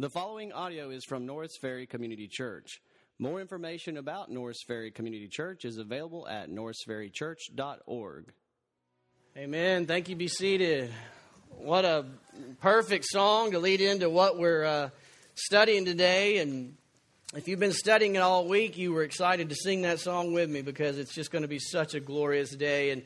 The 0.00 0.08
following 0.08 0.52
audio 0.52 0.90
is 0.90 1.04
from 1.04 1.26
Norris 1.26 1.56
Ferry 1.60 1.84
Community 1.84 2.28
Church. 2.30 2.80
More 3.18 3.40
information 3.40 3.96
about 3.96 4.30
Norris 4.30 4.62
Ferry 4.64 4.92
Community 4.92 5.26
Church 5.26 5.64
is 5.64 5.76
available 5.76 6.28
at 6.28 6.48
norrisferrychurch.org. 6.48 8.32
Amen. 9.36 9.86
Thank 9.86 10.08
you. 10.08 10.14
Be 10.14 10.28
seated. 10.28 10.92
What 11.50 11.84
a 11.84 12.06
perfect 12.60 13.06
song 13.06 13.50
to 13.50 13.58
lead 13.58 13.80
into 13.80 14.08
what 14.08 14.38
we're 14.38 14.64
uh, 14.64 14.90
studying 15.34 15.84
today. 15.84 16.38
And 16.38 16.76
if 17.34 17.48
you've 17.48 17.58
been 17.58 17.72
studying 17.72 18.14
it 18.14 18.20
all 18.20 18.46
week, 18.46 18.78
you 18.78 18.92
were 18.92 19.02
excited 19.02 19.48
to 19.48 19.56
sing 19.56 19.82
that 19.82 19.98
song 19.98 20.32
with 20.32 20.48
me 20.48 20.62
because 20.62 20.96
it's 20.96 21.12
just 21.12 21.32
going 21.32 21.42
to 21.42 21.48
be 21.48 21.58
such 21.58 21.94
a 21.94 22.00
glorious 22.00 22.54
day. 22.54 22.92
And 22.92 23.02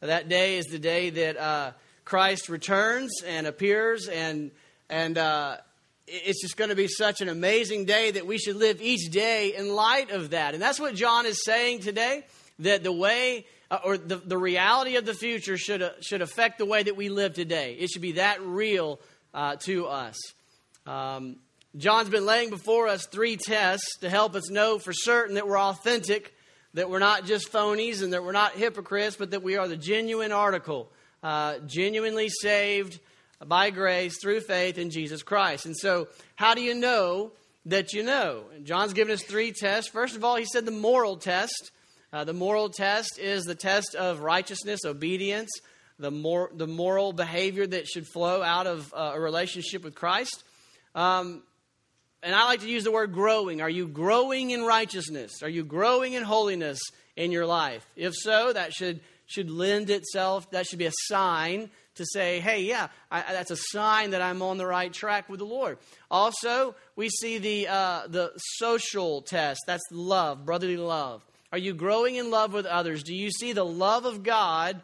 that 0.00 0.28
day 0.28 0.56
is 0.56 0.66
the 0.66 0.80
day 0.80 1.10
that 1.10 1.36
uh, 1.36 1.70
Christ 2.04 2.48
returns 2.48 3.12
and 3.24 3.46
appears, 3.46 4.08
and 4.08 4.50
and 4.90 5.16
uh, 5.16 5.58
it's 6.12 6.42
just 6.42 6.56
going 6.56 6.70
to 6.70 6.76
be 6.76 6.88
such 6.88 7.22
an 7.22 7.28
amazing 7.28 7.86
day 7.86 8.10
that 8.10 8.26
we 8.26 8.36
should 8.36 8.56
live 8.56 8.82
each 8.82 9.10
day 9.10 9.54
in 9.56 9.74
light 9.74 10.10
of 10.10 10.30
that. 10.30 10.52
And 10.52 10.62
that's 10.62 10.78
what 10.78 10.94
John 10.94 11.24
is 11.24 11.42
saying 11.42 11.80
today 11.80 12.24
that 12.58 12.82
the 12.82 12.92
way 12.92 13.46
uh, 13.70 13.78
or 13.82 13.96
the, 13.96 14.16
the 14.16 14.36
reality 14.36 14.96
of 14.96 15.06
the 15.06 15.14
future 15.14 15.56
should, 15.56 15.80
uh, 15.80 15.90
should 16.02 16.20
affect 16.20 16.58
the 16.58 16.66
way 16.66 16.82
that 16.82 16.96
we 16.96 17.08
live 17.08 17.32
today. 17.32 17.74
It 17.78 17.88
should 17.90 18.02
be 18.02 18.12
that 18.12 18.42
real 18.42 19.00
uh, 19.32 19.56
to 19.60 19.86
us. 19.86 20.18
Um, 20.86 21.36
John's 21.76 22.10
been 22.10 22.26
laying 22.26 22.50
before 22.50 22.88
us 22.88 23.06
three 23.06 23.38
tests 23.38 23.96
to 24.00 24.10
help 24.10 24.34
us 24.34 24.50
know 24.50 24.78
for 24.78 24.92
certain 24.92 25.36
that 25.36 25.48
we're 25.48 25.58
authentic, 25.58 26.34
that 26.74 26.90
we're 26.90 26.98
not 26.98 27.24
just 27.24 27.50
phonies, 27.50 28.02
and 28.02 28.12
that 28.12 28.22
we're 28.22 28.32
not 28.32 28.52
hypocrites, 28.52 29.16
but 29.16 29.30
that 29.30 29.42
we 29.42 29.56
are 29.56 29.66
the 29.66 29.78
genuine 29.78 30.32
article, 30.32 30.92
uh, 31.22 31.58
genuinely 31.66 32.28
saved 32.28 33.00
by 33.46 33.70
grace 33.70 34.18
through 34.20 34.40
faith 34.40 34.78
in 34.78 34.90
Jesus 34.90 35.22
Christ. 35.22 35.66
And 35.66 35.76
so, 35.76 36.08
how 36.36 36.54
do 36.54 36.62
you 36.62 36.74
know 36.74 37.32
that 37.66 37.92
you 37.92 38.02
know? 38.02 38.44
John's 38.62 38.92
given 38.92 39.12
us 39.12 39.22
three 39.22 39.52
tests. 39.52 39.90
First 39.90 40.16
of 40.16 40.24
all, 40.24 40.36
he 40.36 40.44
said 40.44 40.64
the 40.64 40.70
moral 40.70 41.16
test. 41.16 41.70
Uh, 42.12 42.24
the 42.24 42.34
moral 42.34 42.68
test 42.68 43.18
is 43.18 43.44
the 43.44 43.54
test 43.54 43.94
of 43.94 44.20
righteousness, 44.20 44.80
obedience, 44.84 45.50
the, 45.98 46.10
mor- 46.10 46.50
the 46.54 46.66
moral 46.66 47.12
behavior 47.12 47.66
that 47.66 47.86
should 47.86 48.06
flow 48.06 48.42
out 48.42 48.66
of 48.66 48.92
uh, 48.94 49.12
a 49.14 49.20
relationship 49.20 49.82
with 49.82 49.94
Christ. 49.94 50.44
Um, 50.94 51.42
and 52.22 52.34
I 52.34 52.44
like 52.44 52.60
to 52.60 52.68
use 52.68 52.84
the 52.84 52.92
word 52.92 53.12
growing. 53.12 53.60
Are 53.60 53.70
you 53.70 53.88
growing 53.88 54.50
in 54.50 54.62
righteousness? 54.62 55.42
Are 55.42 55.48
you 55.48 55.64
growing 55.64 56.12
in 56.12 56.22
holiness 56.22 56.78
in 57.16 57.32
your 57.32 57.46
life? 57.46 57.84
If 57.96 58.14
so, 58.14 58.52
that 58.52 58.72
should, 58.72 59.00
should 59.26 59.50
lend 59.50 59.90
itself, 59.90 60.50
that 60.50 60.66
should 60.66 60.78
be 60.78 60.86
a 60.86 60.92
sign 61.08 61.70
to 61.96 62.06
say, 62.06 62.40
hey, 62.40 62.62
yeah, 62.62 62.88
I, 63.10 63.22
that's 63.32 63.50
a 63.50 63.56
sign 63.56 64.10
that 64.10 64.22
I'm 64.22 64.42
on 64.42 64.56
the 64.56 64.66
right 64.66 64.92
track 64.92 65.28
with 65.28 65.38
the 65.38 65.46
Lord. 65.46 65.78
Also, 66.10 66.74
we 66.96 67.08
see 67.08 67.38
the, 67.38 67.68
uh, 67.68 68.02
the 68.08 68.32
social 68.36 69.22
test. 69.22 69.60
That's 69.66 69.82
love, 69.90 70.44
brotherly 70.44 70.76
love. 70.76 71.24
Are 71.52 71.58
you 71.58 71.74
growing 71.74 72.16
in 72.16 72.30
love 72.30 72.54
with 72.54 72.64
others? 72.64 73.02
Do 73.02 73.14
you 73.14 73.30
see 73.30 73.52
the 73.52 73.64
love 73.64 74.06
of 74.06 74.22
God 74.22 74.80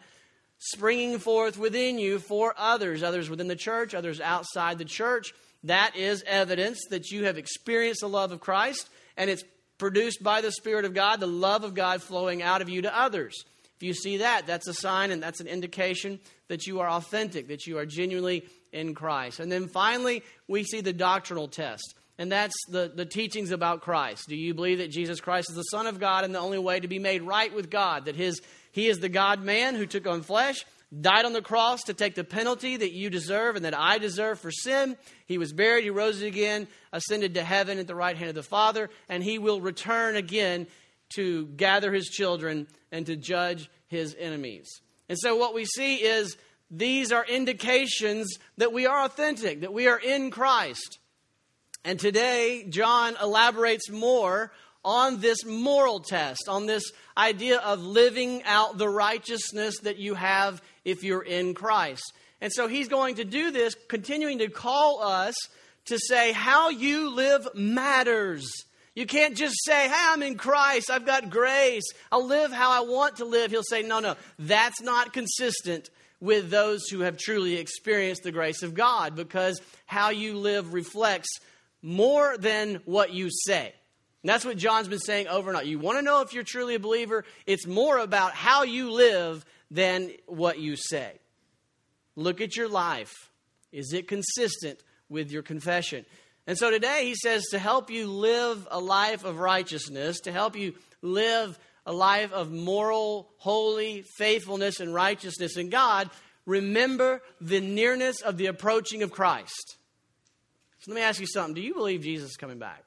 springing 0.58 1.18
forth 1.18 1.56
within 1.58 1.98
you 1.98 2.18
for 2.18 2.54
others, 2.58 3.02
others 3.02 3.30
within 3.30 3.48
the 3.48 3.56
church, 3.56 3.94
others 3.94 4.20
outside 4.20 4.76
the 4.76 4.84
church? 4.84 5.32
That 5.64 5.96
is 5.96 6.22
evidence 6.26 6.78
that 6.90 7.10
you 7.10 7.24
have 7.24 7.38
experienced 7.38 8.00
the 8.00 8.08
love 8.08 8.32
of 8.32 8.40
Christ, 8.40 8.88
and 9.16 9.30
it's 9.30 9.42
produced 9.78 10.22
by 10.22 10.40
the 10.40 10.52
Spirit 10.52 10.84
of 10.84 10.92
God, 10.92 11.20
the 11.20 11.26
love 11.26 11.64
of 11.64 11.74
God 11.74 12.02
flowing 12.02 12.42
out 12.42 12.60
of 12.60 12.68
you 12.68 12.82
to 12.82 12.96
others. 12.96 13.34
If 13.76 13.82
you 13.82 13.94
see 13.94 14.18
that, 14.18 14.46
that's 14.46 14.68
a 14.68 14.74
sign 14.74 15.10
and 15.10 15.22
that's 15.22 15.40
an 15.40 15.46
indication 15.46 16.20
that 16.48 16.66
you 16.66 16.80
are 16.80 16.88
authentic, 16.88 17.48
that 17.48 17.66
you 17.66 17.78
are 17.78 17.86
genuinely 17.86 18.44
in 18.72 18.94
Christ. 18.94 19.40
And 19.40 19.50
then 19.50 19.68
finally, 19.68 20.22
we 20.46 20.64
see 20.64 20.80
the 20.80 20.92
doctrinal 20.92 21.48
test. 21.48 21.94
And 22.18 22.32
that's 22.32 22.56
the, 22.68 22.90
the 22.92 23.06
teachings 23.06 23.52
about 23.52 23.80
Christ. 23.80 24.28
Do 24.28 24.36
you 24.36 24.52
believe 24.52 24.78
that 24.78 24.90
Jesus 24.90 25.20
Christ 25.20 25.50
is 25.50 25.56
the 25.56 25.62
Son 25.62 25.86
of 25.86 26.00
God 26.00 26.24
and 26.24 26.34
the 26.34 26.40
only 26.40 26.58
way 26.58 26.80
to 26.80 26.88
be 26.88 26.98
made 26.98 27.22
right 27.22 27.54
with 27.54 27.70
God? 27.70 28.06
That 28.06 28.16
his, 28.16 28.40
He 28.72 28.88
is 28.88 28.98
the 28.98 29.08
God 29.08 29.40
man 29.40 29.76
who 29.76 29.86
took 29.86 30.06
on 30.06 30.22
flesh, 30.22 30.64
died 31.00 31.26
on 31.26 31.32
the 31.32 31.42
cross 31.42 31.82
to 31.84 31.94
take 31.94 32.16
the 32.16 32.24
penalty 32.24 32.76
that 32.76 32.92
you 32.92 33.08
deserve 33.08 33.54
and 33.54 33.64
that 33.64 33.78
I 33.78 33.98
deserve 33.98 34.40
for 34.40 34.50
sin. 34.50 34.96
He 35.26 35.38
was 35.38 35.52
buried, 35.52 35.84
He 35.84 35.90
rose 35.90 36.20
again, 36.20 36.66
ascended 36.92 37.34
to 37.34 37.44
heaven 37.44 37.78
at 37.78 37.86
the 37.86 37.94
right 37.94 38.16
hand 38.16 38.30
of 38.30 38.34
the 38.34 38.42
Father, 38.42 38.90
and 39.08 39.22
He 39.22 39.38
will 39.38 39.60
return 39.60 40.16
again 40.16 40.66
to 41.10 41.46
gather 41.46 41.92
His 41.92 42.08
children 42.08 42.66
and 42.90 43.06
to 43.06 43.14
judge 43.14 43.70
His 43.86 44.16
enemies. 44.18 44.80
And 45.08 45.18
so 45.18 45.36
what 45.36 45.54
we 45.54 45.64
see 45.64 45.96
is 45.96 46.36
these 46.70 47.12
are 47.12 47.24
indications 47.24 48.38
that 48.58 48.72
we 48.72 48.86
are 48.86 49.04
authentic, 49.04 49.62
that 49.62 49.72
we 49.72 49.86
are 49.86 49.98
in 49.98 50.30
Christ. 50.30 50.98
And 51.84 51.98
today, 51.98 52.66
John 52.68 53.16
elaborates 53.22 53.90
more 53.90 54.52
on 54.84 55.20
this 55.20 55.44
moral 55.44 56.00
test, 56.00 56.48
on 56.48 56.66
this 56.66 56.92
idea 57.16 57.58
of 57.58 57.82
living 57.82 58.42
out 58.44 58.78
the 58.78 58.88
righteousness 58.88 59.78
that 59.80 59.98
you 59.98 60.14
have 60.14 60.62
if 60.84 61.02
you're 61.02 61.22
in 61.22 61.54
Christ. 61.54 62.12
And 62.40 62.52
so 62.52 62.68
he's 62.68 62.88
going 62.88 63.16
to 63.16 63.24
do 63.24 63.50
this, 63.50 63.74
continuing 63.88 64.38
to 64.38 64.48
call 64.48 65.02
us 65.02 65.34
to 65.86 65.98
say 65.98 66.32
how 66.32 66.68
you 66.68 67.10
live 67.14 67.48
matters. 67.54 68.46
You 68.98 69.06
can't 69.06 69.36
just 69.36 69.54
say, 69.64 69.86
hey, 69.86 69.94
I'm 69.96 70.24
in 70.24 70.36
Christ. 70.36 70.90
I've 70.90 71.06
got 71.06 71.30
grace. 71.30 71.84
I'll 72.10 72.26
live 72.26 72.50
how 72.50 72.72
I 72.72 72.80
want 72.80 73.18
to 73.18 73.24
live. 73.24 73.52
He'll 73.52 73.62
say, 73.62 73.84
no, 73.84 74.00
no, 74.00 74.16
that's 74.40 74.80
not 74.82 75.12
consistent 75.12 75.88
with 76.18 76.50
those 76.50 76.88
who 76.88 77.02
have 77.02 77.16
truly 77.16 77.58
experienced 77.58 78.24
the 78.24 78.32
grace 78.32 78.64
of 78.64 78.74
God 78.74 79.14
because 79.14 79.62
how 79.86 80.10
you 80.10 80.36
live 80.36 80.74
reflects 80.74 81.28
more 81.80 82.36
than 82.38 82.80
what 82.86 83.12
you 83.12 83.28
say. 83.30 83.72
And 84.24 84.30
that's 84.30 84.44
what 84.44 84.56
John's 84.56 84.88
been 84.88 84.98
saying 84.98 85.28
over 85.28 85.48
and 85.48 85.56
over. 85.56 85.64
You 85.64 85.78
want 85.78 85.98
to 85.98 86.02
know 86.02 86.22
if 86.22 86.34
you're 86.34 86.42
truly 86.42 86.74
a 86.74 86.80
believer? 86.80 87.24
It's 87.46 87.68
more 87.68 87.98
about 87.98 88.32
how 88.34 88.64
you 88.64 88.90
live 88.90 89.44
than 89.70 90.10
what 90.26 90.58
you 90.58 90.74
say. 90.74 91.12
Look 92.16 92.40
at 92.40 92.56
your 92.56 92.68
life. 92.68 93.14
Is 93.70 93.92
it 93.92 94.08
consistent 94.08 94.82
with 95.08 95.30
your 95.30 95.42
confession? 95.42 96.04
And 96.48 96.56
so 96.56 96.70
today 96.70 97.04
he 97.04 97.14
says 97.14 97.44
to 97.50 97.58
help 97.58 97.90
you 97.90 98.06
live 98.06 98.66
a 98.70 98.80
life 98.80 99.24
of 99.24 99.38
righteousness, 99.38 100.20
to 100.20 100.32
help 100.32 100.56
you 100.56 100.72
live 101.02 101.58
a 101.84 101.92
life 101.92 102.32
of 102.32 102.50
moral, 102.50 103.28
holy 103.36 104.02
faithfulness 104.16 104.80
and 104.80 104.94
righteousness 104.94 105.58
in 105.58 105.68
God, 105.68 106.08
remember 106.46 107.20
the 107.38 107.60
nearness 107.60 108.22
of 108.22 108.38
the 108.38 108.46
approaching 108.46 109.02
of 109.02 109.10
Christ. 109.10 109.76
So 110.78 110.90
let 110.90 110.96
me 110.96 111.02
ask 111.02 111.20
you 111.20 111.26
something. 111.26 111.52
Do 111.52 111.60
you 111.60 111.74
believe 111.74 112.00
Jesus 112.00 112.30
is 112.30 112.36
coming 112.38 112.58
back? 112.58 112.82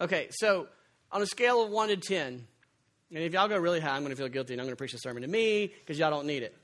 Okay, 0.00 0.26
so 0.32 0.66
on 1.12 1.22
a 1.22 1.26
scale 1.26 1.62
of 1.62 1.70
1 1.70 1.88
to 1.90 1.96
10, 1.96 2.44
and 3.14 3.22
if 3.22 3.32
y'all 3.32 3.46
go 3.46 3.56
really 3.56 3.78
high, 3.78 3.94
I'm 3.94 4.02
going 4.02 4.10
to 4.10 4.16
feel 4.16 4.28
guilty 4.28 4.54
and 4.54 4.60
I'm 4.60 4.66
going 4.66 4.74
to 4.74 4.78
preach 4.78 4.94
a 4.94 4.98
sermon 4.98 5.22
to 5.22 5.28
me 5.28 5.68
because 5.68 5.96
y'all 5.96 6.10
don't 6.10 6.26
need 6.26 6.42
it. 6.42 6.56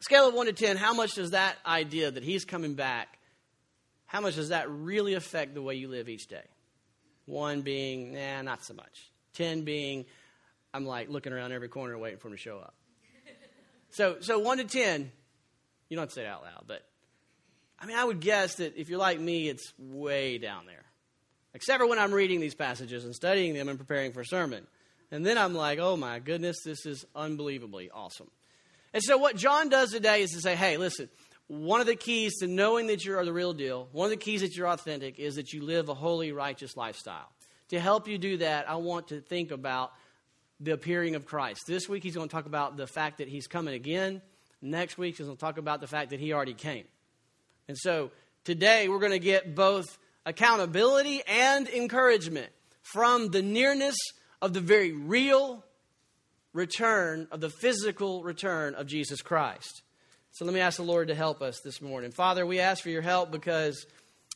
Scale 0.00 0.28
of 0.28 0.34
1 0.34 0.46
to 0.46 0.52
10, 0.52 0.76
how 0.76 0.94
much 0.94 1.14
does 1.14 1.32
that 1.32 1.56
idea 1.66 2.10
that 2.10 2.22
he's 2.22 2.44
coming 2.44 2.74
back, 2.74 3.18
how 4.06 4.20
much 4.20 4.36
does 4.36 4.50
that 4.50 4.70
really 4.70 5.14
affect 5.14 5.54
the 5.54 5.62
way 5.62 5.74
you 5.74 5.88
live 5.88 6.08
each 6.08 6.28
day? 6.28 6.44
1 7.26 7.62
being, 7.62 8.14
nah, 8.14 8.42
not 8.42 8.64
so 8.64 8.74
much. 8.74 9.10
10 9.34 9.62
being, 9.62 10.06
I'm 10.72 10.86
like 10.86 11.08
looking 11.08 11.32
around 11.32 11.52
every 11.52 11.68
corner 11.68 11.98
waiting 11.98 12.18
for 12.18 12.28
him 12.28 12.34
to 12.34 12.40
show 12.40 12.58
up. 12.58 12.74
so, 13.90 14.18
so 14.20 14.38
1 14.38 14.58
to 14.58 14.64
10, 14.64 15.10
you 15.88 15.96
don't 15.96 16.02
have 16.02 16.08
to 16.10 16.14
say 16.14 16.22
it 16.22 16.28
out 16.28 16.42
loud, 16.42 16.64
but 16.66 16.82
I 17.80 17.86
mean, 17.86 17.96
I 17.96 18.04
would 18.04 18.20
guess 18.20 18.56
that 18.56 18.76
if 18.76 18.88
you're 18.88 18.98
like 18.98 19.20
me, 19.20 19.48
it's 19.48 19.72
way 19.78 20.38
down 20.38 20.66
there. 20.66 20.84
Except 21.54 21.80
for 21.80 21.86
when 21.86 21.98
I'm 21.98 22.12
reading 22.12 22.40
these 22.40 22.54
passages 22.54 23.04
and 23.04 23.14
studying 23.14 23.54
them 23.54 23.68
and 23.68 23.78
preparing 23.78 24.12
for 24.12 24.20
a 24.20 24.26
sermon. 24.26 24.66
And 25.10 25.24
then 25.24 25.38
I'm 25.38 25.54
like, 25.54 25.78
oh 25.78 25.96
my 25.96 26.18
goodness, 26.18 26.62
this 26.64 26.86
is 26.86 27.04
unbelievably 27.14 27.90
awesome. 27.90 28.30
And 28.92 29.02
so, 29.02 29.18
what 29.18 29.36
John 29.36 29.68
does 29.68 29.90
today 29.90 30.22
is 30.22 30.30
to 30.32 30.40
say, 30.40 30.54
hey, 30.56 30.76
listen, 30.76 31.08
one 31.46 31.80
of 31.80 31.86
the 31.86 31.96
keys 31.96 32.38
to 32.38 32.46
knowing 32.46 32.86
that 32.88 33.04
you're 33.04 33.24
the 33.24 33.32
real 33.32 33.52
deal, 33.52 33.88
one 33.92 34.06
of 34.06 34.10
the 34.10 34.16
keys 34.16 34.42
that 34.42 34.56
you're 34.56 34.68
authentic, 34.68 35.18
is 35.18 35.36
that 35.36 35.52
you 35.52 35.62
live 35.62 35.88
a 35.88 35.94
holy, 35.94 36.32
righteous 36.32 36.76
lifestyle. 36.76 37.30
To 37.70 37.80
help 37.80 38.08
you 38.08 38.18
do 38.18 38.38
that, 38.38 38.68
I 38.68 38.76
want 38.76 39.08
to 39.08 39.20
think 39.20 39.50
about 39.50 39.92
the 40.60 40.72
appearing 40.72 41.14
of 41.14 41.26
Christ. 41.26 41.60
This 41.66 41.88
week, 41.88 42.02
he's 42.02 42.14
going 42.14 42.28
to 42.28 42.34
talk 42.34 42.46
about 42.46 42.76
the 42.76 42.86
fact 42.86 43.18
that 43.18 43.28
he's 43.28 43.46
coming 43.46 43.74
again. 43.74 44.22
Next 44.60 44.98
week, 44.98 45.16
he's 45.16 45.26
going 45.26 45.36
to 45.36 45.40
talk 45.40 45.58
about 45.58 45.80
the 45.80 45.86
fact 45.86 46.10
that 46.10 46.20
he 46.20 46.32
already 46.32 46.54
came. 46.54 46.84
And 47.68 47.76
so, 47.76 48.10
today, 48.44 48.88
we're 48.88 48.98
going 48.98 49.12
to 49.12 49.18
get 49.18 49.54
both 49.54 49.98
accountability 50.26 51.22
and 51.26 51.68
encouragement 51.68 52.50
from 52.82 53.28
the 53.28 53.42
nearness 53.42 53.96
of 54.40 54.52
the 54.52 54.60
very 54.60 54.92
real 54.92 55.64
return 56.58 57.28
of 57.30 57.40
the 57.40 57.50
physical 57.50 58.24
return 58.24 58.74
of 58.74 58.88
Jesus 58.88 59.22
Christ. 59.22 59.82
So 60.32 60.44
let 60.44 60.52
me 60.52 60.60
ask 60.60 60.76
the 60.76 60.82
Lord 60.82 61.06
to 61.08 61.14
help 61.14 61.40
us 61.40 61.60
this 61.60 61.80
morning. 61.80 62.10
Father, 62.10 62.44
we 62.44 62.58
ask 62.58 62.82
for 62.82 62.90
your 62.90 63.00
help 63.00 63.30
because 63.30 63.86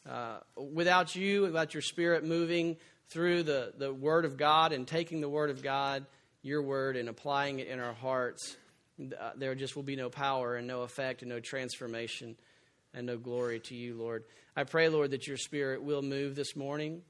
uh, 0.08 0.38
without 0.56 1.16
you, 1.16 1.42
without 1.42 1.74
your 1.74 1.82
Spirit 1.82 2.24
moving 2.24 2.76
through 3.08 3.42
the, 3.42 3.72
the 3.76 3.92
Word 3.92 4.24
of 4.24 4.36
God 4.36 4.72
and 4.72 4.86
taking 4.86 5.20
the 5.20 5.28
Word 5.28 5.50
of 5.50 5.62
God, 5.62 6.06
your 6.42 6.62
Word, 6.62 6.96
and 6.96 7.08
applying 7.08 7.58
it 7.58 7.66
in 7.66 7.80
our 7.80 7.92
hearts, 7.92 8.56
uh, 9.00 9.32
there 9.36 9.56
just 9.56 9.74
will 9.74 9.82
be 9.82 9.96
no 9.96 10.08
power 10.08 10.54
and 10.54 10.68
no 10.68 10.82
effect 10.82 11.22
and 11.22 11.28
no 11.28 11.40
transformation. 11.40 12.36
and 12.94 13.06
no 13.06 13.16
glory 13.16 13.58
to 13.60 13.74
you, 13.74 13.96
Lord. 13.96 14.24
I 14.56 14.64
pray, 14.64 14.88
Lord, 14.88 15.10
that 15.10 15.26
your 15.26 15.36
Spirit 15.36 15.82
will 15.82 16.02
move 16.02 16.34
this 16.34 16.54
morning, 16.54 17.02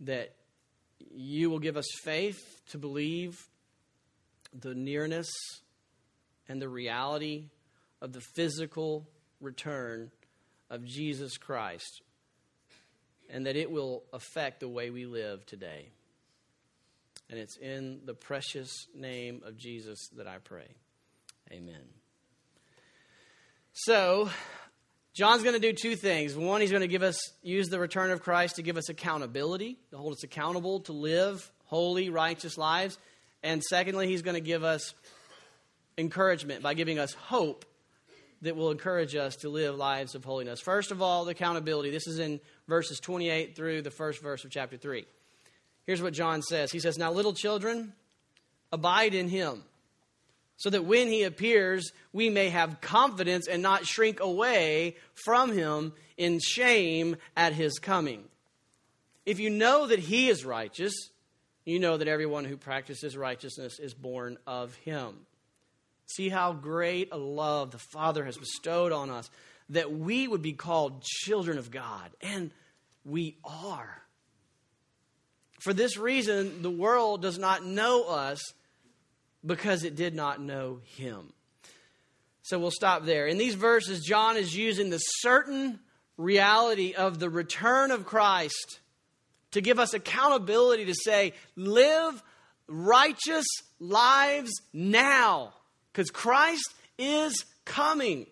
that 0.00 0.34
you 1.14 1.48
will 1.48 1.60
give 1.60 1.76
us 1.76 1.86
faith 2.02 2.40
to 2.70 2.78
believe 2.78 3.48
the 4.52 4.74
nearness 4.74 5.28
and 6.48 6.60
the 6.60 6.68
reality 6.68 7.46
of 8.00 8.12
the 8.12 8.20
physical 8.20 9.08
return 9.40 10.10
of 10.70 10.84
Jesus 10.84 11.36
Christ, 11.36 12.02
and 13.30 13.46
that 13.46 13.56
it 13.56 13.70
will 13.70 14.04
affect 14.12 14.60
the 14.60 14.68
way 14.68 14.90
we 14.90 15.06
live 15.06 15.44
today. 15.46 15.88
And 17.30 17.38
it's 17.38 17.56
in 17.56 18.00
the 18.04 18.14
precious 18.14 18.86
name 18.94 19.42
of 19.44 19.56
Jesus 19.56 20.08
that 20.16 20.26
I 20.26 20.38
pray. 20.38 20.68
Amen. 21.52 21.84
So, 23.72 24.30
John's 25.14 25.42
going 25.42 25.54
to 25.54 25.60
do 25.60 25.72
two 25.72 25.94
things. 25.94 26.34
One, 26.34 26.60
he's 26.60 26.70
going 26.70 26.82
to 26.82 26.88
give 26.88 27.02
us, 27.02 27.18
use 27.42 27.68
the 27.68 27.78
return 27.78 28.10
of 28.10 28.22
Christ 28.22 28.56
to 28.56 28.62
give 28.62 28.76
us 28.76 28.88
accountability, 28.88 29.78
to 29.90 29.98
hold 29.98 30.12
us 30.12 30.24
accountable 30.24 30.80
to 30.80 30.92
live 30.92 31.50
holy, 31.64 32.08
righteous 32.08 32.56
lives. 32.56 32.98
And 33.42 33.62
secondly, 33.62 34.08
he's 34.08 34.22
going 34.22 34.34
to 34.34 34.40
give 34.40 34.64
us 34.64 34.94
encouragement 35.96 36.62
by 36.62 36.74
giving 36.74 36.98
us 36.98 37.12
hope 37.14 37.64
that 38.42 38.56
will 38.56 38.70
encourage 38.70 39.16
us 39.16 39.36
to 39.36 39.48
live 39.48 39.76
lives 39.76 40.14
of 40.14 40.24
holiness. 40.24 40.60
First 40.60 40.90
of 40.90 41.02
all, 41.02 41.24
the 41.24 41.32
accountability. 41.32 41.90
This 41.90 42.06
is 42.06 42.18
in 42.18 42.40
verses 42.68 43.00
28 43.00 43.56
through 43.56 43.82
the 43.82 43.90
first 43.90 44.22
verse 44.22 44.44
of 44.44 44.50
chapter 44.50 44.76
3. 44.76 45.04
Here's 45.86 46.02
what 46.02 46.12
John 46.12 46.42
says 46.42 46.70
He 46.70 46.80
says, 46.80 46.98
Now, 46.98 47.10
little 47.10 47.32
children, 47.32 47.94
abide 48.70 49.14
in 49.14 49.28
him, 49.28 49.64
so 50.56 50.70
that 50.70 50.84
when 50.84 51.08
he 51.08 51.24
appears, 51.24 51.92
we 52.12 52.30
may 52.30 52.50
have 52.50 52.80
confidence 52.80 53.48
and 53.48 53.62
not 53.62 53.86
shrink 53.86 54.20
away 54.20 54.96
from 55.14 55.52
him 55.52 55.92
in 56.16 56.38
shame 56.40 57.16
at 57.36 57.54
his 57.54 57.78
coming. 57.78 58.24
If 59.24 59.40
you 59.40 59.50
know 59.50 59.86
that 59.86 59.98
he 59.98 60.28
is 60.28 60.44
righteous, 60.44 60.94
you 61.68 61.78
know 61.78 61.96
that 61.98 62.08
everyone 62.08 62.44
who 62.44 62.56
practices 62.56 63.16
righteousness 63.16 63.78
is 63.78 63.92
born 63.92 64.38
of 64.46 64.74
him. 64.76 65.14
See 66.06 66.30
how 66.30 66.54
great 66.54 67.10
a 67.12 67.18
love 67.18 67.72
the 67.72 67.78
Father 67.78 68.24
has 68.24 68.38
bestowed 68.38 68.90
on 68.90 69.10
us 69.10 69.30
that 69.68 69.92
we 69.92 70.26
would 70.26 70.40
be 70.40 70.54
called 70.54 71.02
children 71.02 71.58
of 71.58 71.70
God. 71.70 72.10
And 72.22 72.50
we 73.04 73.36
are. 73.44 74.02
For 75.60 75.74
this 75.74 75.98
reason, 75.98 76.62
the 76.62 76.70
world 76.70 77.20
does 77.20 77.38
not 77.38 77.64
know 77.64 78.04
us 78.04 78.40
because 79.44 79.84
it 79.84 79.94
did 79.94 80.14
not 80.14 80.40
know 80.40 80.80
him. 80.96 81.32
So 82.42 82.58
we'll 82.58 82.70
stop 82.70 83.04
there. 83.04 83.26
In 83.26 83.36
these 83.36 83.56
verses, 83.56 84.00
John 84.00 84.38
is 84.38 84.56
using 84.56 84.88
the 84.88 84.98
certain 84.98 85.80
reality 86.16 86.94
of 86.94 87.18
the 87.18 87.28
return 87.28 87.90
of 87.90 88.06
Christ 88.06 88.80
to 89.52 89.60
give 89.60 89.78
us 89.78 89.94
accountability 89.94 90.84
to 90.86 90.94
say, 90.94 91.32
live 91.56 92.22
righteous 92.66 93.46
lives 93.80 94.50
now, 94.72 95.54
because 95.92 96.10
Christ 96.10 96.74
is 96.98 97.44
coming. 97.64 98.26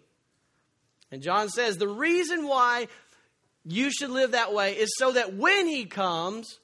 And 1.11 1.23
John 1.23 1.49
says 1.49 1.77
the 1.77 1.89
reason 1.89 2.47
why 2.47 2.89
you 3.65 3.91
should 3.91 4.11
live 4.11 4.33
that 4.33 4.53
way 4.53 4.75
is 4.75 4.93
so 4.97 5.13
that 5.13 5.35
when 5.35 5.67
he 5.67 5.87
comes, 5.87 6.59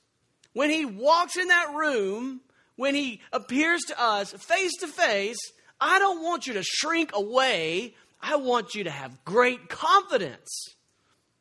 when 0.52 0.70
he 0.70 0.84
walks 0.84 1.36
in 1.36 1.48
that 1.48 1.74
room, 1.74 2.40
when 2.76 2.94
he 2.94 3.20
appears 3.32 3.80
to 3.88 4.00
us 4.00 4.32
face 4.32 4.72
to 4.80 4.86
face, 4.86 5.38
I 5.80 5.98
don't 5.98 6.22
want 6.22 6.46
you 6.46 6.54
to 6.54 6.62
shrink 6.62 7.10
away. 7.14 7.94
I 8.20 8.36
want 8.36 8.74
you 8.74 8.84
to 8.84 8.90
have 8.90 9.24
great 9.24 9.68
confidence. 9.68 10.48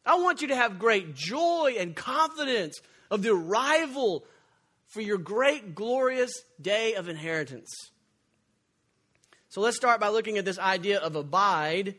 I 0.06 0.16
want 0.16 0.42
you 0.42 0.48
to 0.48 0.56
have 0.56 0.80
great 0.80 1.14
joy 1.14 1.76
and 1.78 1.96
confidence 1.96 2.80
of 3.12 3.22
the 3.22 3.34
arrival 3.34 4.26
for 4.88 5.02
your 5.02 5.18
great, 5.18 5.76
glorious 5.76 6.32
day 6.60 6.96
of 6.96 7.08
inheritance. 7.08 7.70
So 9.50 9.62
let's 9.62 9.78
start 9.78 10.00
by 10.00 10.08
looking 10.08 10.38
at 10.38 10.46
this 10.46 10.58
idea 10.58 11.00
of 11.00 11.16
abide. 11.16 11.96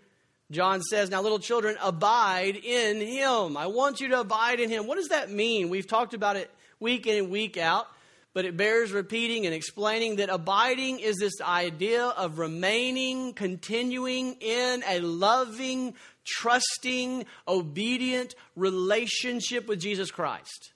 John 0.51 0.81
says, 0.83 1.11
Now, 1.11 1.21
little 1.21 1.39
children, 1.39 1.77
abide 1.83 2.57
in 2.57 3.01
him. 3.01 3.57
I 3.57 3.67
want 3.67 4.01
you 4.01 4.09
to 4.09 4.21
abide 4.21 4.59
in 4.59 4.71
him. 4.71 4.87
What 4.87 4.97
does 4.97 5.09
that 5.09 5.31
mean? 5.31 5.69
We've 5.69 5.87
talked 5.87 6.15
about 6.15 6.37
it 6.37 6.51
week 6.81 7.07
in 7.07 7.17
and 7.17 7.31
week 7.31 7.57
out, 7.59 7.87
but 8.33 8.47
it 8.47 8.57
bears 8.57 8.91
repeating 8.91 9.45
and 9.45 9.55
explaining 9.55 10.17
that 10.17 10.31
abiding 10.31 11.01
is 11.01 11.17
this 11.17 11.41
idea 11.43 12.05
of 12.05 12.39
remaining, 12.39 13.35
continuing 13.35 14.35
in 14.41 14.83
a 14.89 15.01
loving, 15.01 15.95
trusting, 16.25 17.27
obedient 17.47 18.35
relationship 18.57 19.69
with 19.69 19.79
Jesus 19.79 20.11
Christ. 20.11 20.72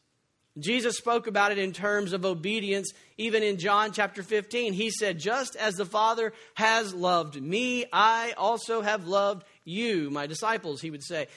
Jesus 0.58 0.96
spoke 0.96 1.26
about 1.26 1.52
it 1.52 1.58
in 1.58 1.72
terms 1.72 2.12
of 2.12 2.24
obedience, 2.24 2.92
even 3.18 3.42
in 3.42 3.58
John 3.58 3.92
chapter 3.92 4.22
15. 4.22 4.72
He 4.72 4.90
said, 4.90 5.18
Just 5.18 5.54
as 5.56 5.74
the 5.74 5.84
Father 5.84 6.32
has 6.54 6.94
loved 6.94 7.40
me, 7.40 7.84
I 7.92 8.32
also 8.38 8.80
have 8.80 9.06
loved 9.06 9.44
you, 9.64 10.10
my 10.10 10.26
disciples, 10.26 10.80
he 10.80 10.90
would 10.90 11.04
say. 11.04 11.28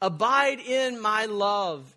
Abide 0.00 0.58
in 0.58 1.00
my 1.00 1.26
love. 1.26 1.94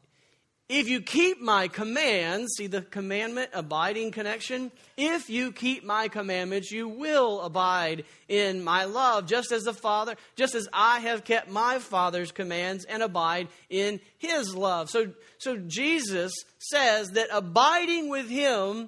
If 0.73 0.87
you 0.87 1.01
keep 1.01 1.41
my 1.41 1.67
commands, 1.67 2.53
see 2.55 2.67
the 2.67 2.81
commandment 2.81 3.49
abiding 3.51 4.11
connection? 4.11 4.71
If 4.95 5.29
you 5.29 5.51
keep 5.51 5.83
my 5.83 6.07
commandments, 6.07 6.71
you 6.71 6.87
will 6.87 7.41
abide 7.41 8.05
in 8.29 8.63
my 8.63 8.85
love, 8.85 9.25
just 9.25 9.51
as 9.51 9.63
the 9.63 9.73
Father, 9.73 10.15
just 10.37 10.55
as 10.55 10.69
I 10.71 11.01
have 11.01 11.25
kept 11.25 11.49
my 11.49 11.79
Father's 11.79 12.31
commands 12.31 12.85
and 12.85 13.03
abide 13.03 13.49
in 13.69 13.99
his 14.17 14.55
love. 14.55 14.89
So, 14.89 15.11
so 15.39 15.57
Jesus 15.57 16.31
says 16.57 17.09
that 17.09 17.27
abiding 17.33 18.07
with 18.07 18.29
him 18.29 18.87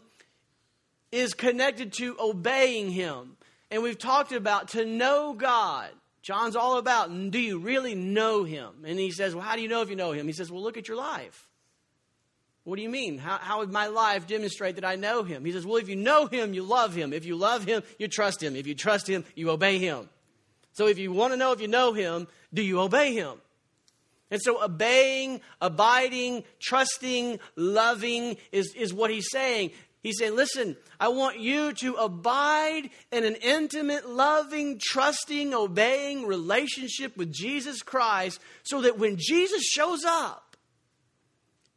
is 1.12 1.34
connected 1.34 1.92
to 1.98 2.16
obeying 2.18 2.92
him. 2.92 3.36
And 3.70 3.84
we've 3.84 4.00
talked 4.00 4.32
about 4.32 4.70
to 4.70 4.86
know 4.86 5.34
God. 5.34 5.90
John's 6.22 6.56
all 6.56 6.78
about, 6.78 7.10
do 7.30 7.40
you 7.40 7.60
really 7.60 7.94
know 7.94 8.46
him? 8.46 8.86
And 8.86 8.98
he 8.98 9.12
says, 9.12 9.36
well, 9.36 9.44
how 9.44 9.58
do 9.58 9.62
you 9.62 9.68
know 9.68 9.82
if 9.82 9.90
you 9.90 9.98
know 9.98 10.14
him? 10.14 10.28
He 10.28 10.34
says, 10.34 10.50
well, 10.50 10.64
look 10.64 10.78
at 10.78 10.88
your 10.88 10.96
life. 10.96 11.50
What 12.64 12.78
do 12.78 12.82
you 12.82 12.90
mean? 12.90 13.18
How, 13.18 13.38
how 13.38 13.60
would 13.60 13.72
my 13.72 13.88
life 13.88 14.26
demonstrate 14.26 14.76
that 14.76 14.86
I 14.86 14.96
know 14.96 15.24
him? 15.24 15.44
He 15.44 15.52
says, 15.52 15.66
Well, 15.66 15.78
if 15.78 15.90
you 15.90 15.96
know 15.96 16.28
him, 16.28 16.54
you 16.54 16.64
love 16.64 16.94
him. 16.96 17.12
If 17.12 17.26
you 17.26 17.36
love 17.36 17.66
him, 17.66 17.84
you 18.00 18.08
trust 18.08 18.42
him. 18.42 18.56
If 18.56 18.68
you 18.68 18.76
trust 18.76 19.08
him, 19.08 19.26
you 19.36 19.50
obey 19.50 19.80
him. 19.80 20.10
So 20.72 20.88
if 20.88 20.98
you 20.98 21.12
want 21.12 21.34
to 21.34 21.38
know 21.38 21.52
if 21.52 21.62
you 21.62 21.68
know 21.68 21.94
him, 21.94 22.28
do 22.54 22.62
you 22.62 22.80
obey 22.80 23.14
him? 23.14 23.40
And 24.32 24.42
so 24.42 24.64
obeying, 24.64 25.42
abiding, 25.62 26.44
trusting, 26.60 27.40
loving 27.56 28.38
is, 28.52 28.74
is 28.74 28.94
what 28.94 29.12
he's 29.12 29.30
saying. 29.30 29.72
He's 30.02 30.18
saying, 30.18 30.36
Listen, 30.36 30.78
I 31.00 31.10
want 31.10 31.40
you 31.40 31.74
to 31.74 31.96
abide 31.96 32.90
in 33.12 33.26
an 33.26 33.36
intimate, 33.36 34.10
loving, 34.10 34.80
trusting, 34.82 35.54
obeying 35.54 36.26
relationship 36.26 37.16
with 37.18 37.32
Jesus 37.32 37.82
Christ 37.82 38.40
so 38.64 38.82
that 38.82 38.98
when 38.98 39.18
Jesus 39.18 39.64
shows 39.64 40.04
up, 40.06 40.43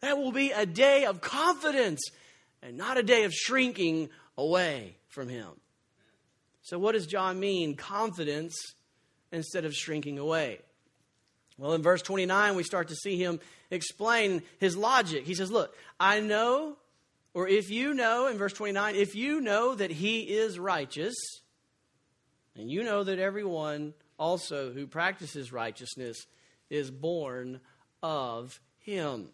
that 0.01 0.19
will 0.19 0.33
be 0.33 0.53
a 0.53 0.67
day 0.67 1.05
of 1.05 1.21
confidence 1.21 2.01
and 2.63 2.77
not 2.77 2.99
a 2.99 3.03
day 3.03 3.25
of 3.25 3.33
shrinking 3.33 4.11
away 4.37 4.97
from 5.09 5.29
Him. 5.29 5.49
So, 6.63 6.79
what 6.79 6.93
does 6.93 7.07
John 7.07 7.39
mean? 7.39 7.77
Confidence 7.77 8.55
instead 9.33 9.65
of 9.65 9.75
shrinking 9.75 10.19
away. 10.19 10.61
Well, 11.59 11.73
in 11.73 11.83
verse 11.83 12.03
29, 12.03 12.55
we 12.55 12.63
start 12.63 12.89
to 12.89 12.97
see 12.97 13.17
him 13.17 13.41
explain 13.71 14.43
his 14.59 14.77
logic. 14.77 15.25
He 15.25 15.35
says, 15.35 15.51
Look, 15.51 15.75
I 15.99 16.21
know, 16.21 16.77
or 17.33 17.49
if 17.49 17.71
you 17.71 17.95
know, 17.95 18.27
in 18.27 18.37
verse 18.37 18.53
29, 18.53 18.95
if 18.97 19.15
you 19.15 19.41
know 19.41 19.75
that 19.75 19.91
he 19.91 20.21
is 20.21 20.59
righteous, 20.59 21.15
and 22.57 22.71
you 22.71 22.83
know 22.83 23.05
that 23.05 23.19
everyone 23.19 23.95
also 24.19 24.73
who 24.73 24.87
practices 24.87 25.53
righteousness 25.53 26.27
is 26.69 26.91
born 26.91 27.61
of 28.03 28.61
him. 28.79 29.29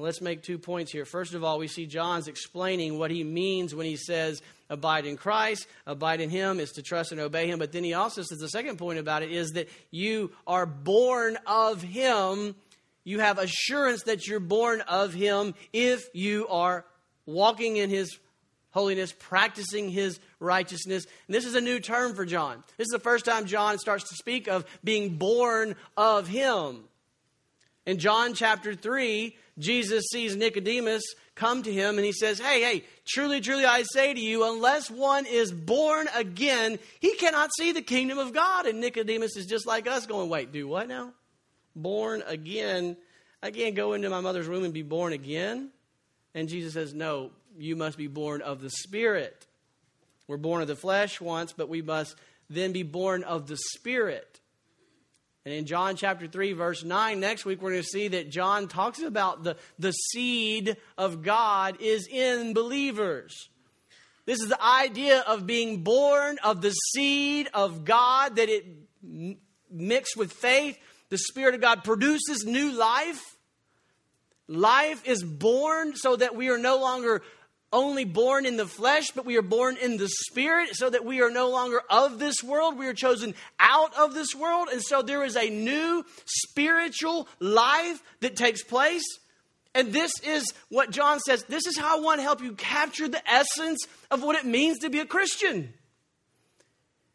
Now 0.00 0.06
let's 0.06 0.22
make 0.22 0.42
two 0.42 0.56
points 0.56 0.90
here. 0.90 1.04
First 1.04 1.34
of 1.34 1.44
all, 1.44 1.58
we 1.58 1.68
see 1.68 1.84
John's 1.84 2.26
explaining 2.26 2.98
what 2.98 3.10
he 3.10 3.22
means 3.22 3.74
when 3.74 3.84
he 3.84 3.96
says, 3.96 4.40
abide 4.70 5.04
in 5.04 5.18
Christ, 5.18 5.66
abide 5.86 6.22
in 6.22 6.30
him 6.30 6.58
is 6.58 6.72
to 6.72 6.82
trust 6.82 7.12
and 7.12 7.20
obey 7.20 7.48
him. 7.48 7.58
But 7.58 7.72
then 7.72 7.84
he 7.84 7.92
also 7.92 8.22
says 8.22 8.38
the 8.38 8.48
second 8.48 8.78
point 8.78 8.98
about 8.98 9.22
it 9.22 9.30
is 9.30 9.50
that 9.50 9.68
you 9.90 10.30
are 10.46 10.64
born 10.64 11.36
of 11.46 11.82
him. 11.82 12.54
You 13.04 13.20
have 13.20 13.38
assurance 13.38 14.04
that 14.04 14.26
you're 14.26 14.40
born 14.40 14.80
of 14.82 15.12
him 15.12 15.54
if 15.70 16.02
you 16.14 16.48
are 16.48 16.86
walking 17.26 17.76
in 17.76 17.90
his 17.90 18.18
holiness, 18.70 19.12
practicing 19.12 19.90
his 19.90 20.18
righteousness. 20.38 21.04
And 21.28 21.34
this 21.34 21.44
is 21.44 21.56
a 21.56 21.60
new 21.60 21.78
term 21.78 22.14
for 22.14 22.24
John. 22.24 22.64
This 22.78 22.86
is 22.86 22.92
the 22.92 23.00
first 23.00 23.26
time 23.26 23.44
John 23.44 23.78
starts 23.78 24.08
to 24.08 24.14
speak 24.14 24.48
of 24.48 24.64
being 24.82 25.16
born 25.16 25.76
of 25.94 26.26
him. 26.26 26.84
In 27.86 27.98
John 27.98 28.34
chapter 28.34 28.74
3, 28.74 29.36
Jesus 29.60 30.06
sees 30.10 30.34
Nicodemus 30.36 31.02
come 31.34 31.62
to 31.62 31.72
him 31.72 31.96
and 31.96 32.04
he 32.04 32.12
says, 32.12 32.38
Hey, 32.38 32.62
hey, 32.62 32.84
truly, 33.06 33.40
truly, 33.40 33.64
I 33.64 33.82
say 33.82 34.12
to 34.12 34.20
you, 34.20 34.50
unless 34.52 34.90
one 34.90 35.26
is 35.26 35.52
born 35.52 36.08
again, 36.14 36.78
he 37.00 37.14
cannot 37.14 37.50
see 37.56 37.72
the 37.72 37.82
kingdom 37.82 38.18
of 38.18 38.32
God. 38.32 38.66
And 38.66 38.80
Nicodemus 38.80 39.36
is 39.36 39.46
just 39.46 39.66
like 39.66 39.86
us, 39.86 40.06
going, 40.06 40.28
Wait, 40.28 40.52
do 40.52 40.66
what 40.66 40.88
now? 40.88 41.12
Born 41.76 42.22
again. 42.26 42.96
I 43.42 43.50
can't 43.50 43.74
go 43.74 43.92
into 43.92 44.10
my 44.10 44.20
mother's 44.20 44.48
womb 44.48 44.64
and 44.64 44.74
be 44.74 44.82
born 44.82 45.12
again. 45.12 45.70
And 46.34 46.48
Jesus 46.48 46.74
says, 46.74 46.94
No, 46.94 47.30
you 47.58 47.76
must 47.76 47.96
be 47.96 48.06
born 48.06 48.42
of 48.42 48.60
the 48.60 48.70
Spirit. 48.70 49.46
We're 50.26 50.36
born 50.36 50.62
of 50.62 50.68
the 50.68 50.76
flesh 50.76 51.20
once, 51.20 51.52
but 51.52 51.68
we 51.68 51.82
must 51.82 52.16
then 52.48 52.72
be 52.72 52.82
born 52.82 53.24
of 53.24 53.46
the 53.46 53.56
Spirit. 53.56 54.39
And 55.46 55.54
in 55.54 55.64
John 55.64 55.96
chapter 55.96 56.26
3, 56.26 56.52
verse 56.52 56.84
9, 56.84 57.18
next 57.18 57.46
week 57.46 57.62
we're 57.62 57.70
going 57.70 57.82
to 57.82 57.88
see 57.88 58.08
that 58.08 58.30
John 58.30 58.68
talks 58.68 59.00
about 59.00 59.42
the, 59.42 59.56
the 59.78 59.92
seed 59.92 60.76
of 60.98 61.22
God 61.22 61.78
is 61.80 62.06
in 62.08 62.52
believers. 62.52 63.48
This 64.26 64.40
is 64.40 64.48
the 64.48 64.62
idea 64.62 65.20
of 65.20 65.46
being 65.46 65.82
born 65.82 66.38
of 66.44 66.60
the 66.60 66.72
seed 66.72 67.48
of 67.54 67.86
God, 67.86 68.36
that 68.36 68.50
it 68.50 68.66
mixed 69.70 70.16
with 70.16 70.30
faith, 70.30 70.78
the 71.08 71.16
Spirit 71.16 71.54
of 71.54 71.62
God 71.62 71.84
produces 71.84 72.44
new 72.44 72.72
life. 72.72 73.36
Life 74.46 75.06
is 75.06 75.22
born 75.22 75.96
so 75.96 76.16
that 76.16 76.36
we 76.36 76.50
are 76.50 76.58
no 76.58 76.78
longer 76.78 77.22
only 77.72 78.04
born 78.04 78.46
in 78.46 78.56
the 78.56 78.66
flesh, 78.66 79.10
but 79.12 79.24
we 79.24 79.36
are 79.36 79.42
born 79.42 79.76
in 79.76 79.96
the 79.96 80.08
spirit, 80.08 80.70
so 80.72 80.90
that 80.90 81.04
we 81.04 81.20
are 81.20 81.30
no 81.30 81.50
longer 81.50 81.80
of 81.88 82.18
this 82.18 82.42
world. 82.42 82.78
We 82.78 82.86
are 82.88 82.94
chosen 82.94 83.34
out 83.58 83.96
of 83.96 84.14
this 84.14 84.34
world. 84.34 84.68
And 84.72 84.82
so 84.82 85.02
there 85.02 85.24
is 85.24 85.36
a 85.36 85.48
new 85.48 86.04
spiritual 86.24 87.28
life 87.38 88.02
that 88.20 88.36
takes 88.36 88.64
place. 88.64 89.04
And 89.74 89.92
this 89.92 90.12
is 90.24 90.52
what 90.68 90.90
John 90.90 91.20
says 91.20 91.44
this 91.44 91.66
is 91.66 91.78
how 91.78 91.98
I 91.98 92.00
want 92.00 92.18
to 92.18 92.22
help 92.22 92.42
you 92.42 92.54
capture 92.54 93.06
the 93.06 93.22
essence 93.30 93.86
of 94.10 94.22
what 94.22 94.36
it 94.36 94.44
means 94.44 94.80
to 94.80 94.90
be 94.90 94.98
a 94.98 95.06
Christian. 95.06 95.72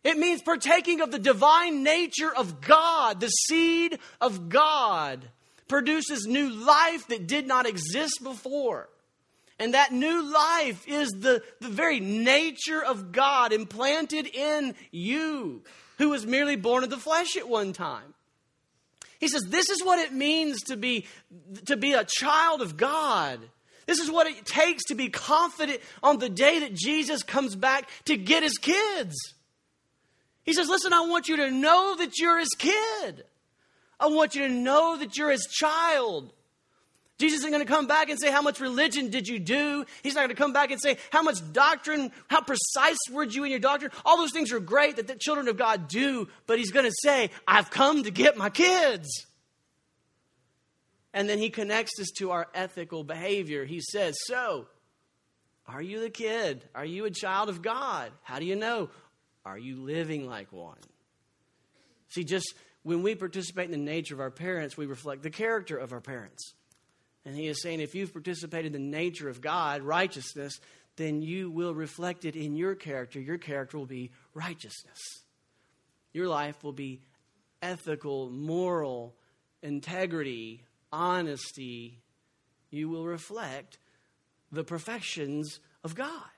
It 0.06 0.18
means 0.18 0.42
partaking 0.42 1.02
of 1.02 1.12
the 1.12 1.20
divine 1.20 1.84
nature 1.84 2.34
of 2.34 2.62
God, 2.62 3.20
the 3.20 3.28
seed 3.28 4.00
of 4.22 4.50
God 4.50 5.28
produces 5.68 6.28
new 6.28 6.50
life 6.50 7.08
that 7.08 7.28
did 7.28 7.48
not 7.48 7.66
exist 7.66 8.20
before. 8.24 8.88
And 9.58 9.74
that 9.74 9.94
new 9.94 10.22
life 10.34 10.86
is 10.88 11.10
the, 11.12 11.42
the 11.62 11.70
very 11.70 12.00
nature 12.00 12.84
of 12.84 13.12
God 13.12 13.54
implanted 13.54 14.28
in 14.28 14.76
you, 14.92 15.64
who 15.98 16.10
was 16.10 16.26
merely 16.26 16.58
born 16.58 16.84
of 16.84 16.90
the 16.90 16.98
flesh 16.98 17.38
at 17.38 17.48
one 17.48 17.72
time. 17.72 18.14
He 19.20 19.30
says, 19.30 19.44
This 19.44 19.70
is 19.70 19.84
what 19.84 20.00
it 20.00 20.12
means 20.12 20.62
to 20.64 20.76
be, 20.76 21.06
to 21.66 21.78
be 21.78 21.94
a 21.94 22.06
child 22.06 22.62
of 22.62 22.76
God. 22.76 23.40
This 23.86 24.00
is 24.00 24.12
what 24.12 24.28
it 24.28 24.46
takes 24.46 24.84
to 24.86 24.96
be 24.96 25.10
confident 25.10 25.80
on 26.04 26.18
the 26.18 26.30
day 26.30 26.60
that 26.60 26.74
Jesus 26.74 27.24
comes 27.24 27.56
back 27.56 27.90
to 28.06 28.18
get 28.18 28.44
his 28.44 28.58
kids. 28.58 29.16
He 30.44 30.54
says, 30.54 30.68
Listen, 30.68 30.94
I 30.94 31.02
want 31.02 31.28
you 31.28 31.38
to 31.38 31.52
know 31.52 31.96
that 31.98 32.20
you're 32.20 32.40
his 32.40 32.54
kid. 32.58 33.24
I 34.00 34.08
want 34.08 34.36
you 34.36 34.48
to 34.48 34.54
know 34.54 34.98
that 34.98 35.18
you're 35.18 35.32
his 35.32 35.48
child. 35.50 36.34
Jesus 37.18 37.40
isn't 37.40 37.52
going 37.52 37.66
to 37.66 37.72
come 37.72 37.88
back 37.88 38.10
and 38.10 38.20
say, 38.20 38.30
How 38.30 38.42
much 38.42 38.60
religion 38.60 39.10
did 39.10 39.28
you 39.28 39.40
do? 39.40 39.86
He's 40.04 40.16
not 40.16 40.22
going 40.22 40.30
to 40.30 40.36
come 40.36 40.52
back 40.52 40.72
and 40.72 40.82
say, 40.82 40.98
How 41.12 41.22
much 41.22 41.38
doctrine, 41.54 42.12
how 42.28 42.42
precise 42.42 42.98
were 43.12 43.24
you 43.24 43.46
in 43.46 43.52
your 43.52 43.60
doctrine? 43.60 43.92
All 44.04 44.18
those 44.18 44.32
things 44.32 44.52
are 44.52 44.60
great 44.60 44.98
that 44.98 45.08
the 45.08 45.16
children 45.16 45.48
of 45.48 45.58
God 45.58 45.88
do, 45.88 46.28
but 46.46 46.58
He's 46.58 46.72
going 46.72 46.86
to 46.86 46.96
say, 47.04 47.30
I've 47.48 47.70
come 47.70 48.04
to 48.04 48.12
get 48.12 48.36
my 48.36 48.50
kids. 48.50 49.08
And 51.14 51.30
then 51.30 51.38
He 51.38 51.50
connects 51.50 52.00
us 52.02 52.10
to 52.18 52.32
our 52.32 52.48
ethical 52.54 53.06
behavior. 53.06 53.64
He 53.64 53.80
says, 53.80 54.16
So, 54.26 54.68
are 55.68 55.82
you 55.82 56.02
the 56.02 56.10
kid? 56.10 56.64
Are 56.76 56.86
you 56.86 57.06
a 57.06 57.12
child 57.12 57.48
of 57.48 57.62
God? 57.62 58.12
How 58.24 58.40
do 58.40 58.46
you 58.46 58.58
know? 58.58 58.90
Are 59.46 59.58
you 59.58 59.78
living 59.78 60.28
like 60.28 60.52
one? 60.52 60.78
See, 62.10 62.26
just 62.26 62.54
when 62.84 63.04
we 63.04 63.16
participate 63.16 63.66
in 63.66 63.72
the 63.72 63.78
nature 63.78 64.16
of 64.16 64.20
our 64.20 64.32
parents, 64.32 64.76
we 64.76 64.86
reflect 64.86 65.24
the 65.24 65.30
character 65.30 65.78
of 65.78 65.94
our 65.94 66.02
parents. 66.02 66.54
And 67.26 67.36
he 67.36 67.48
is 67.48 67.62
saying 67.62 67.80
if 67.80 67.96
you've 67.96 68.14
participated 68.14 68.76
in 68.76 68.82
the 68.84 68.98
nature 68.98 69.30
of 69.30 69.42
God, 69.42 69.82
righteousness, 69.82 70.60
then 70.96 71.22
you 71.22 71.50
will 71.50 71.74
reflect 71.74 72.24
it 72.24 72.36
in 72.36 72.56
your 72.56 72.76
character. 72.76 73.20
Your 73.20 73.38
character 73.38 73.78
will 73.78 73.86
be 73.86 74.12
righteousness. 74.34 75.00
Your 76.14 76.28
life 76.28 76.64
will 76.64 76.72
be 76.72 77.02
ethical, 77.62 78.30
moral, 78.30 79.16
integrity, 79.62 80.64
honesty. 80.92 82.00
You 82.70 82.90
will 82.90 83.06
reflect 83.06 83.80
the 84.52 84.64
perfections 84.64 85.60
of 85.84 85.96
God. 85.96 86.30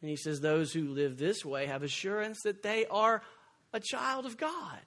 And 0.00 0.10
he 0.10 0.16
says, 0.16 0.40
Those 0.40 0.72
who 0.72 0.88
live 0.88 1.18
this 1.18 1.44
way 1.44 1.66
have 1.66 1.82
assurance 1.82 2.40
that 2.44 2.62
they 2.62 2.86
are 2.86 3.22
a 3.72 3.80
child 3.80 4.26
of 4.26 4.36
God. 4.36 4.80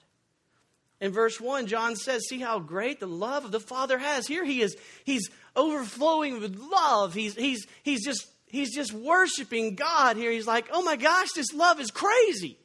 In 1.04 1.12
verse 1.12 1.38
1, 1.38 1.68
John 1.68 1.98
says, 1.98 2.30
See 2.30 2.40
how 2.40 2.60
great 2.60 3.02
the 3.02 3.08
love 3.08 3.44
of 3.44 3.52
the 3.52 3.60
Father 3.60 3.98
has. 3.98 4.26
Here 4.26 4.46
he 4.46 4.62
is, 4.62 4.78
he's 5.04 5.30
overflowing 5.54 6.40
with 6.40 6.56
love. 6.56 7.14
He's, 7.14 7.36
he's, 7.36 7.68
he's, 7.84 8.06
just, 8.06 8.26
he's 8.48 8.74
just 8.74 8.94
worshiping 8.94 9.76
God 9.76 10.16
here. 10.16 10.32
He's 10.32 10.48
like, 10.48 10.70
Oh 10.72 10.82
my 10.82 10.96
gosh, 10.96 11.28
this 11.36 11.54
love 11.54 11.82
is 11.82 11.92
crazy. 11.92 12.58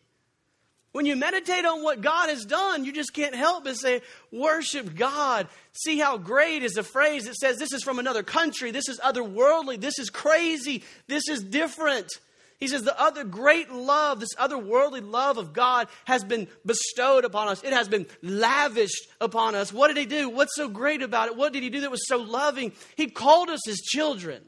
When 0.93 1.05
you 1.05 1.17
meditate 1.17 1.65
on 1.65 1.83
what 1.83 2.01
God 2.01 2.29
has 2.29 2.45
done, 2.45 2.85
you 2.85 2.93
just 2.93 3.13
can't 3.13 3.35
help 3.35 3.65
but 3.65 3.77
say, 3.77 4.03
Worship 4.31 4.95
God. 4.95 5.49
See 5.73 5.99
how 5.99 6.17
great 6.17 6.63
is 6.63 6.77
a 6.77 6.85
phrase 6.85 7.25
that 7.25 7.35
says, 7.35 7.59
This 7.59 7.73
is 7.73 7.83
from 7.83 7.99
another 7.99 8.23
country. 8.23 8.71
This 8.71 8.89
is 8.89 9.01
otherworldly. 9.01 9.81
This 9.81 9.99
is 9.99 10.11
crazy. 10.11 10.85
This 11.09 11.29
is 11.29 11.43
different. 11.43 12.13
He 12.59 12.67
says, 12.67 12.83
the 12.83 13.01
other 13.01 13.23
great 13.23 13.71
love, 13.71 14.19
this 14.19 14.35
otherworldly 14.35 15.09
love 15.09 15.39
of 15.39 15.53
God 15.53 15.87
has 16.07 16.25
been 16.25 16.49
bestowed 16.67 17.25
upon 17.25 17.49
us. 17.49 17.63
It 17.63 17.73
has 17.73 17.89
been 17.89 18.07
lavished 18.21 19.07
upon 19.21 19.55
us. 19.55 19.73
What 19.73 19.89
did 19.89 19.97
He 19.97 20.07
do? 20.07 20.29
What's 20.29 20.57
so 20.57 20.69
great 20.69 21.01
about 21.03 21.29
it? 21.29 21.37
What 21.37 21.53
did 21.53 21.63
He 21.63 21.71
do 21.71 21.83
that 21.83 21.91
was 21.91 22.07
so 22.09 22.19
loving? 22.19 22.73
He 22.97 23.07
called 23.07 23.49
us 23.49 23.61
His 23.65 23.79
children. 23.81 24.43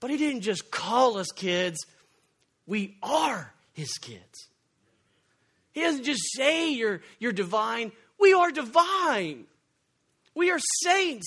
But 0.00 0.10
He 0.10 0.16
didn't 0.16 0.40
just 0.40 0.70
call 0.70 1.18
us 1.18 1.30
kids, 1.30 1.78
we 2.66 2.96
are 3.02 3.52
His 3.72 3.92
kids. 3.98 4.48
He 5.72 5.82
doesn't 5.82 6.04
just 6.04 6.22
say 6.34 6.72
you're, 6.72 7.02
you're 7.18 7.32
divine, 7.32 7.92
we 8.18 8.32
are 8.32 8.50
divine. 8.50 9.44
We 10.34 10.50
are 10.50 10.60
saints. 10.84 11.26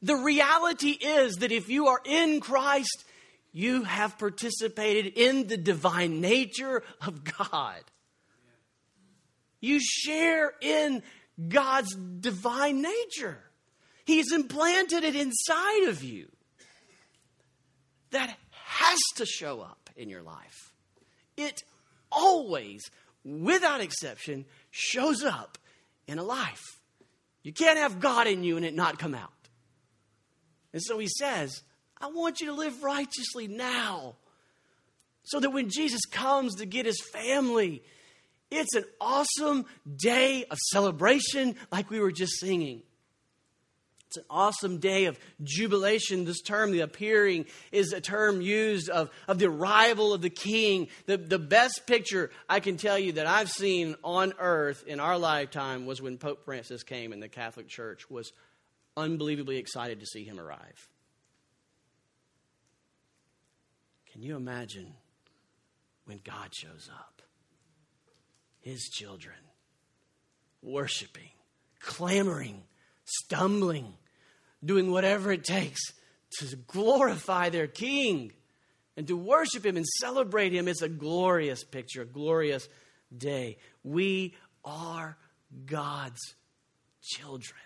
The 0.00 0.14
reality 0.14 0.90
is 0.90 1.36
that 1.36 1.50
if 1.50 1.68
you 1.68 1.88
are 1.88 2.00
in 2.04 2.40
Christ, 2.40 3.04
you 3.52 3.84
have 3.84 4.18
participated 4.18 5.12
in 5.16 5.46
the 5.46 5.56
divine 5.56 6.20
nature 6.20 6.82
of 7.00 7.22
God. 7.24 7.82
You 9.60 9.78
share 9.80 10.52
in 10.60 11.02
God's 11.48 11.94
divine 11.94 12.82
nature. 12.82 13.38
He's 14.04 14.32
implanted 14.32 15.04
it 15.04 15.14
inside 15.14 15.88
of 15.88 16.02
you. 16.02 16.28
That 18.10 18.34
has 18.50 18.98
to 19.16 19.26
show 19.26 19.60
up 19.60 19.90
in 19.96 20.08
your 20.08 20.22
life. 20.22 20.72
It 21.36 21.62
always, 22.10 22.82
without 23.24 23.80
exception, 23.80 24.44
shows 24.70 25.22
up 25.22 25.58
in 26.06 26.18
a 26.18 26.22
life. 26.22 26.80
You 27.42 27.52
can't 27.52 27.78
have 27.78 28.00
God 28.00 28.26
in 28.26 28.44
you 28.44 28.56
and 28.56 28.66
it 28.66 28.74
not 28.74 28.98
come 28.98 29.14
out. 29.14 29.30
And 30.72 30.82
so 30.82 30.98
he 30.98 31.08
says, 31.08 31.62
I 32.02 32.08
want 32.08 32.40
you 32.40 32.48
to 32.48 32.52
live 32.52 32.82
righteously 32.82 33.46
now. 33.46 34.16
So 35.24 35.38
that 35.38 35.50
when 35.50 35.70
Jesus 35.70 36.04
comes 36.04 36.56
to 36.56 36.66
get 36.66 36.84
his 36.84 37.00
family, 37.12 37.82
it's 38.50 38.74
an 38.74 38.84
awesome 39.00 39.66
day 39.96 40.44
of 40.50 40.58
celebration, 40.72 41.54
like 41.70 41.90
we 41.90 42.00
were 42.00 42.10
just 42.10 42.40
singing. 42.40 42.82
It's 44.08 44.18
an 44.18 44.24
awesome 44.28 44.76
day 44.76 45.06
of 45.06 45.18
jubilation. 45.42 46.26
This 46.26 46.42
term, 46.42 46.72
the 46.72 46.80
appearing, 46.80 47.46
is 47.70 47.94
a 47.94 48.00
term 48.00 48.42
used 48.42 48.90
of, 48.90 49.08
of 49.26 49.38
the 49.38 49.46
arrival 49.46 50.12
of 50.12 50.20
the 50.20 50.28
king. 50.28 50.88
The, 51.06 51.16
the 51.16 51.38
best 51.38 51.86
picture 51.86 52.30
I 52.46 52.60
can 52.60 52.76
tell 52.76 52.98
you 52.98 53.12
that 53.12 53.26
I've 53.26 53.48
seen 53.48 53.94
on 54.04 54.34
earth 54.38 54.84
in 54.86 55.00
our 55.00 55.16
lifetime 55.16 55.86
was 55.86 56.02
when 56.02 56.18
Pope 56.18 56.44
Francis 56.44 56.82
came 56.82 57.14
and 57.14 57.22
the 57.22 57.28
Catholic 57.28 57.68
Church 57.68 58.10
was 58.10 58.32
unbelievably 58.98 59.56
excited 59.56 60.00
to 60.00 60.06
see 60.06 60.24
him 60.24 60.38
arrive. 60.38 60.88
Can 64.12 64.22
you 64.22 64.36
imagine 64.36 64.92
when 66.04 66.20
God 66.22 66.54
shows 66.54 66.90
up? 66.92 67.22
His 68.60 68.88
children 68.92 69.34
worshiping, 70.62 71.30
clamoring, 71.80 72.62
stumbling, 73.04 73.94
doing 74.64 74.92
whatever 74.92 75.32
it 75.32 75.44
takes 75.44 75.80
to 76.38 76.56
glorify 76.56 77.48
their 77.48 77.66
King 77.66 78.32
and 78.96 79.06
to 79.08 79.16
worship 79.16 79.64
Him 79.64 79.76
and 79.76 79.86
celebrate 80.00 80.52
Him. 80.52 80.68
It's 80.68 80.82
a 80.82 80.88
glorious 80.88 81.64
picture, 81.64 82.02
a 82.02 82.06
glorious 82.06 82.68
day. 83.16 83.58
We 83.82 84.34
are 84.64 85.16
God's 85.66 86.34
children. 87.02 87.58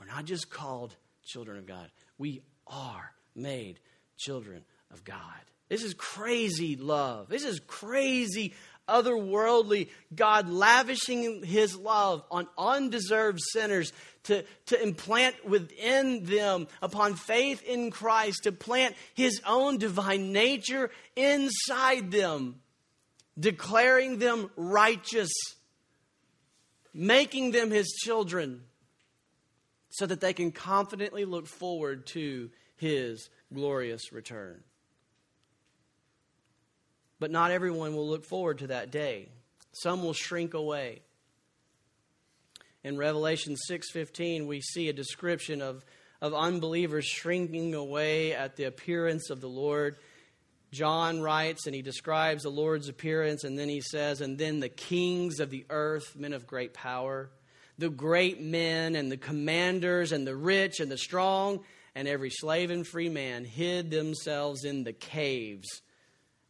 We're 0.00 0.06
not 0.06 0.24
just 0.24 0.50
called 0.50 0.96
children 1.24 1.58
of 1.58 1.66
God, 1.66 1.90
we 2.18 2.42
are 2.66 3.12
made 3.34 3.80
children 4.16 4.64
of 4.90 5.04
God. 5.04 5.20
This 5.68 5.82
is 5.82 5.94
crazy 5.94 6.76
love. 6.76 7.28
This 7.28 7.44
is 7.44 7.60
crazy, 7.60 8.54
otherworldly 8.88 9.88
God 10.14 10.48
lavishing 10.48 11.42
his 11.42 11.76
love 11.76 12.22
on 12.30 12.46
undeserved 12.58 13.40
sinners 13.52 13.92
to, 14.24 14.44
to 14.66 14.82
implant 14.82 15.46
within 15.46 16.24
them, 16.24 16.66
upon 16.80 17.14
faith 17.14 17.62
in 17.62 17.90
Christ, 17.90 18.44
to 18.44 18.52
plant 18.52 18.94
his 19.14 19.40
own 19.46 19.78
divine 19.78 20.32
nature 20.32 20.90
inside 21.16 22.10
them, 22.10 22.60
declaring 23.38 24.18
them 24.18 24.50
righteous, 24.56 25.32
making 26.92 27.50
them 27.50 27.70
his 27.70 27.88
children, 28.04 28.62
so 29.90 30.06
that 30.06 30.20
they 30.20 30.32
can 30.32 30.52
confidently 30.52 31.24
look 31.24 31.46
forward 31.46 32.06
to 32.08 32.50
his 32.76 33.28
glorious 33.54 34.12
return. 34.12 34.62
But 37.18 37.30
not 37.30 37.50
everyone 37.50 37.94
will 37.94 38.08
look 38.08 38.24
forward 38.24 38.58
to 38.58 38.66
that 38.66 38.90
day. 38.90 39.28
Some 39.72 40.02
will 40.02 40.12
shrink 40.12 40.54
away. 40.54 41.02
In 42.82 42.98
Revelation 42.98 43.56
6:15 43.56 44.46
we 44.46 44.60
see 44.60 44.88
a 44.88 44.92
description 44.92 45.62
of 45.62 45.84
of 46.20 46.34
unbelievers 46.34 47.04
shrinking 47.04 47.74
away 47.74 48.32
at 48.32 48.56
the 48.56 48.64
appearance 48.64 49.30
of 49.30 49.40
the 49.40 49.48
Lord. 49.48 49.96
John 50.70 51.20
writes 51.20 51.66
and 51.66 51.74
he 51.74 51.82
describes 51.82 52.42
the 52.42 52.50
Lord's 52.50 52.88
appearance 52.88 53.44
and 53.44 53.58
then 53.58 53.68
he 53.68 53.80
says 53.80 54.20
and 54.20 54.38
then 54.38 54.60
the 54.60 54.68
kings 54.68 55.40
of 55.40 55.50
the 55.50 55.66
earth, 55.70 56.16
men 56.16 56.32
of 56.32 56.46
great 56.46 56.74
power, 56.74 57.30
the 57.78 57.90
great 57.90 58.40
men 58.40 58.96
and 58.96 59.10
the 59.10 59.16
commanders 59.16 60.12
and 60.12 60.26
the 60.26 60.36
rich 60.36 60.80
and 60.80 60.90
the 60.90 60.98
strong 60.98 61.64
and 61.94 62.08
every 62.08 62.30
slave 62.30 62.70
and 62.70 62.86
free 62.86 63.08
man 63.08 63.44
hid 63.44 63.90
themselves 63.90 64.64
in 64.64 64.84
the 64.84 64.92
caves 64.92 65.82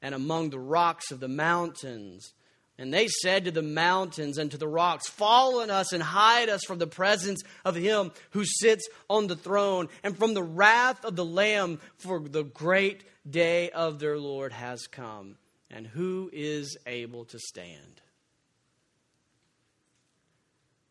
and 0.01 0.15
among 0.15 0.51
the 0.51 0.59
rocks 0.59 1.11
of 1.11 1.21
the 1.21 1.29
mountains. 1.29 2.33
And 2.77 2.93
they 2.93 3.07
said 3.07 3.45
to 3.45 3.51
the 3.51 3.63
mountains 3.63 4.37
and 4.37 4.51
to 4.51 4.59
the 4.59 4.69
rocks, 4.69 5.09
Fall 5.09 5.61
on 5.61 5.71
us 5.71 5.93
and 5.93 6.03
hide 6.03 6.49
us 6.49 6.65
from 6.65 6.79
the 6.79 6.87
presence 6.87 7.43
of 7.65 7.77
him 7.77 8.11
who 8.31 8.45
sits 8.45 8.89
on 9.09 9.29
the 9.29 9.37
throne 9.37 9.89
and 10.03 10.17
from 10.17 10.35
the 10.35 10.43
wrath 10.43 11.05
of 11.05 11.15
the 11.15 11.25
Lamb, 11.25 11.81
for 11.99 12.21
the 12.21 12.43
great 12.43 13.05
day 13.29 13.71
of 13.71 13.99
their 13.99 14.19
Lord 14.19 14.53
has 14.53 14.87
come. 14.87 15.37
And 15.71 15.87
who 15.87 16.31
is 16.33 16.77
able 16.87 17.25
to 17.27 17.39
stand? 17.39 18.03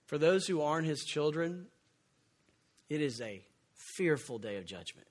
For 0.05 0.17
those 0.17 0.47
who 0.47 0.61
aren't 0.61 0.87
his 0.87 1.03
children, 1.03 1.67
it 2.89 3.01
is 3.01 3.19
a 3.19 3.43
fearful 3.95 4.39
day 4.39 4.57
of 4.57 4.65
judgment. 4.65 5.07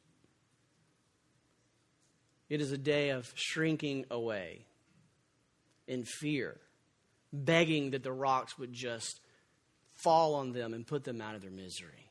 It 2.48 2.60
is 2.60 2.72
a 2.72 2.78
day 2.78 3.10
of 3.10 3.32
shrinking 3.34 4.04
away 4.10 4.66
in 5.86 6.04
fear, 6.04 6.60
begging 7.32 7.92
that 7.92 8.02
the 8.02 8.12
rocks 8.12 8.58
would 8.58 8.72
just 8.72 9.20
fall 9.94 10.34
on 10.34 10.52
them 10.52 10.74
and 10.74 10.86
put 10.86 11.04
them 11.04 11.20
out 11.20 11.34
of 11.34 11.42
their 11.42 11.50
misery. 11.50 12.10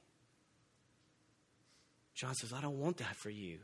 John 2.15 2.33
says, 2.35 2.53
I 2.53 2.61
don't 2.61 2.79
want 2.79 2.97
that 2.97 3.15
for 3.17 3.29
you. 3.29 3.59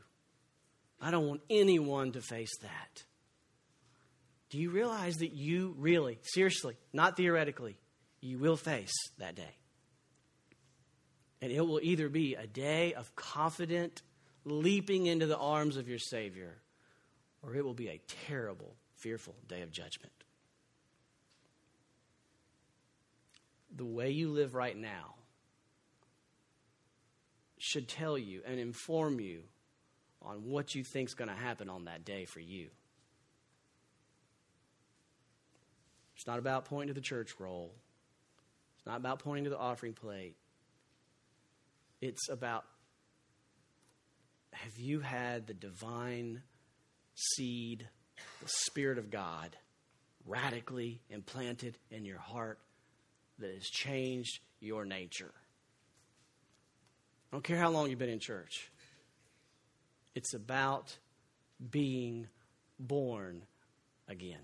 I 1.00 1.10
don't 1.10 1.28
want 1.28 1.42
anyone 1.48 2.12
to 2.12 2.20
face 2.20 2.56
that. 2.62 3.04
Do 4.50 4.58
you 4.58 4.70
realize 4.70 5.18
that 5.18 5.32
you 5.32 5.74
really, 5.78 6.18
seriously, 6.22 6.76
not 6.92 7.16
theoretically, 7.16 7.76
you 8.20 8.38
will 8.38 8.56
face 8.56 8.94
that 9.18 9.34
day? 9.34 9.54
And 11.40 11.52
it 11.52 11.60
will 11.60 11.80
either 11.82 12.08
be 12.08 12.34
a 12.34 12.46
day 12.46 12.94
of 12.94 13.14
confident 13.14 14.02
leaping 14.44 15.06
into 15.06 15.26
the 15.26 15.38
arms 15.38 15.76
of 15.76 15.88
your 15.88 15.98
Savior, 15.98 16.56
or 17.42 17.54
it 17.54 17.64
will 17.64 17.74
be 17.74 17.88
a 17.88 18.00
terrible, 18.26 18.74
fearful 18.94 19.36
day 19.46 19.62
of 19.62 19.70
judgment. 19.70 20.12
The 23.74 23.84
way 23.84 24.10
you 24.10 24.30
live 24.30 24.54
right 24.54 24.76
now 24.76 25.14
should 27.58 27.88
tell 27.88 28.16
you 28.16 28.42
and 28.46 28.58
inform 28.58 29.20
you 29.20 29.42
on 30.22 30.44
what 30.48 30.74
you 30.74 30.82
think 30.82 31.08
is 31.08 31.14
going 31.14 31.28
to 31.28 31.34
happen 31.34 31.68
on 31.68 31.84
that 31.84 32.04
day 32.04 32.24
for 32.24 32.40
you. 32.40 32.68
It's 36.16 36.26
not 36.26 36.38
about 36.38 36.64
pointing 36.64 36.88
to 36.88 36.94
the 36.94 37.00
church 37.00 37.34
roll. 37.38 37.72
It's 38.76 38.86
not 38.86 38.96
about 38.96 39.20
pointing 39.20 39.44
to 39.44 39.50
the 39.50 39.58
offering 39.58 39.92
plate. 39.92 40.34
It's 42.00 42.28
about 42.28 42.64
have 44.52 44.78
you 44.78 45.00
had 45.00 45.46
the 45.46 45.54
divine 45.54 46.42
seed, 47.14 47.86
the 48.42 48.48
Spirit 48.48 48.98
of 48.98 49.10
God, 49.10 49.56
radically 50.26 51.00
implanted 51.10 51.78
in 51.90 52.04
your 52.04 52.18
heart 52.18 52.58
that 53.38 53.52
has 53.52 53.64
changed 53.64 54.40
your 54.60 54.84
nature? 54.84 55.32
I 57.30 57.36
don't 57.36 57.44
care 57.44 57.58
how 57.58 57.70
long 57.70 57.90
you've 57.90 57.98
been 57.98 58.08
in 58.08 58.20
church. 58.20 58.70
It's 60.14 60.34
about 60.34 60.96
being 61.70 62.26
born 62.78 63.42
again. 64.08 64.40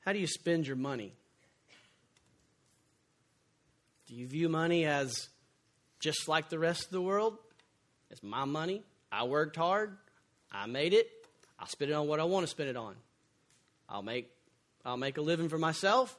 How 0.00 0.12
do 0.12 0.18
you 0.18 0.26
spend 0.26 0.66
your 0.66 0.76
money? 0.76 1.14
Do 4.08 4.14
you 4.14 4.26
view 4.26 4.48
money 4.48 4.86
as 4.86 5.28
just 6.00 6.28
like 6.28 6.48
the 6.48 6.58
rest 6.58 6.86
of 6.86 6.90
the 6.90 7.02
world? 7.02 7.36
It's 8.10 8.22
my 8.22 8.46
money. 8.46 8.82
I 9.12 9.24
worked 9.24 9.56
hard. 9.56 9.98
I 10.50 10.66
made 10.66 10.94
it. 10.94 11.10
I'll 11.60 11.66
spend 11.66 11.90
it 11.90 11.94
on 11.94 12.08
what 12.08 12.18
I 12.18 12.24
want 12.24 12.44
to 12.44 12.50
spend 12.50 12.70
it 12.70 12.76
on. 12.76 12.94
I'll 13.86 14.02
make 14.02 14.30
I'll 14.82 14.96
make 14.96 15.18
a 15.18 15.20
living 15.20 15.50
for 15.50 15.58
myself. 15.58 16.16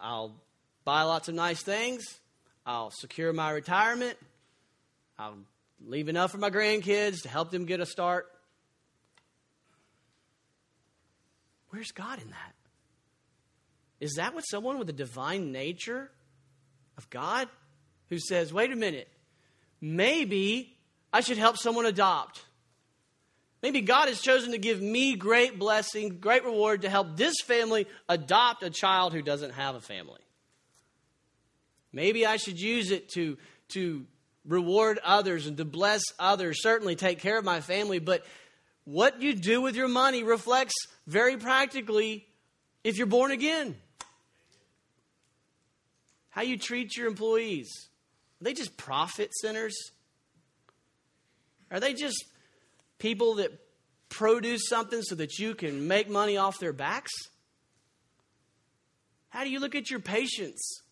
I'll 0.00 0.36
buy 0.84 1.02
lots 1.02 1.28
of 1.28 1.34
nice 1.34 1.60
things. 1.60 2.04
I'll 2.64 2.92
secure 2.92 3.32
my 3.32 3.50
retirement. 3.50 4.16
I'll 5.18 5.38
leave 5.84 6.08
enough 6.08 6.30
for 6.30 6.38
my 6.38 6.50
grandkids 6.50 7.22
to 7.22 7.28
help 7.28 7.50
them 7.50 7.64
get 7.64 7.80
a 7.80 7.86
start. 7.86 8.26
Where's 11.70 11.90
God 11.90 12.20
in 12.22 12.30
that? 12.30 12.54
Is 13.98 14.14
that 14.14 14.32
what 14.34 14.42
someone 14.42 14.78
with 14.78 14.88
a 14.90 14.92
divine 14.94 15.50
nature 15.50 16.10
of 16.96 17.08
God 17.10 17.48
who 18.08 18.18
says, 18.18 18.52
wait 18.52 18.72
a 18.72 18.76
minute, 18.76 19.08
maybe 19.80 20.76
I 21.12 21.20
should 21.20 21.38
help 21.38 21.56
someone 21.56 21.86
adopt. 21.86 22.44
Maybe 23.62 23.80
God 23.80 24.08
has 24.08 24.20
chosen 24.20 24.52
to 24.52 24.58
give 24.58 24.80
me 24.80 25.16
great 25.16 25.58
blessing, 25.58 26.18
great 26.20 26.44
reward 26.44 26.82
to 26.82 26.90
help 26.90 27.16
this 27.16 27.34
family 27.44 27.86
adopt 28.08 28.62
a 28.62 28.70
child 28.70 29.12
who 29.12 29.22
doesn't 29.22 29.52
have 29.52 29.74
a 29.74 29.80
family. 29.80 30.20
Maybe 31.92 32.26
I 32.26 32.36
should 32.36 32.60
use 32.60 32.90
it 32.90 33.08
to, 33.10 33.38
to 33.70 34.06
reward 34.46 34.98
others 35.02 35.46
and 35.46 35.56
to 35.56 35.64
bless 35.64 36.02
others, 36.18 36.62
certainly 36.62 36.94
take 36.94 37.20
care 37.20 37.38
of 37.38 37.44
my 37.44 37.60
family, 37.60 37.98
but 37.98 38.24
what 38.84 39.20
you 39.20 39.34
do 39.34 39.60
with 39.60 39.74
your 39.74 39.88
money 39.88 40.22
reflects 40.22 40.74
very 41.06 41.36
practically 41.36 42.26
if 42.84 42.98
you're 42.98 43.06
born 43.06 43.32
again. 43.32 43.74
How 46.36 46.42
you 46.42 46.58
treat 46.58 46.98
your 46.98 47.06
employees. 47.06 47.88
Are 48.42 48.44
they 48.44 48.52
just 48.52 48.76
profit 48.76 49.32
centers? 49.32 49.74
Are 51.70 51.80
they 51.80 51.94
just 51.94 52.26
people 52.98 53.36
that 53.36 53.58
produce 54.10 54.68
something 54.68 55.00
so 55.00 55.14
that 55.14 55.38
you 55.38 55.54
can 55.54 55.88
make 55.88 56.10
money 56.10 56.36
off 56.36 56.58
their 56.58 56.74
backs? 56.74 57.10
How 59.30 59.44
do 59.44 59.50
you 59.50 59.60
look 59.60 59.74
at 59.74 59.88
your 59.88 59.98
patients? 59.98 60.82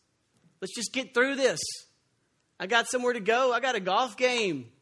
Let's 0.63 0.75
just 0.75 0.95
get 0.95 1.13
through 1.13 1.37
this. 1.37 1.61
I 2.59 2.67
got 2.67 2.89
somewhere 2.89 3.13
to 3.13 3.21
go. 3.21 3.53
I 3.53 3.61
got 3.61 3.75
a 3.75 3.81
golf 3.81 4.17
game. 4.17 4.73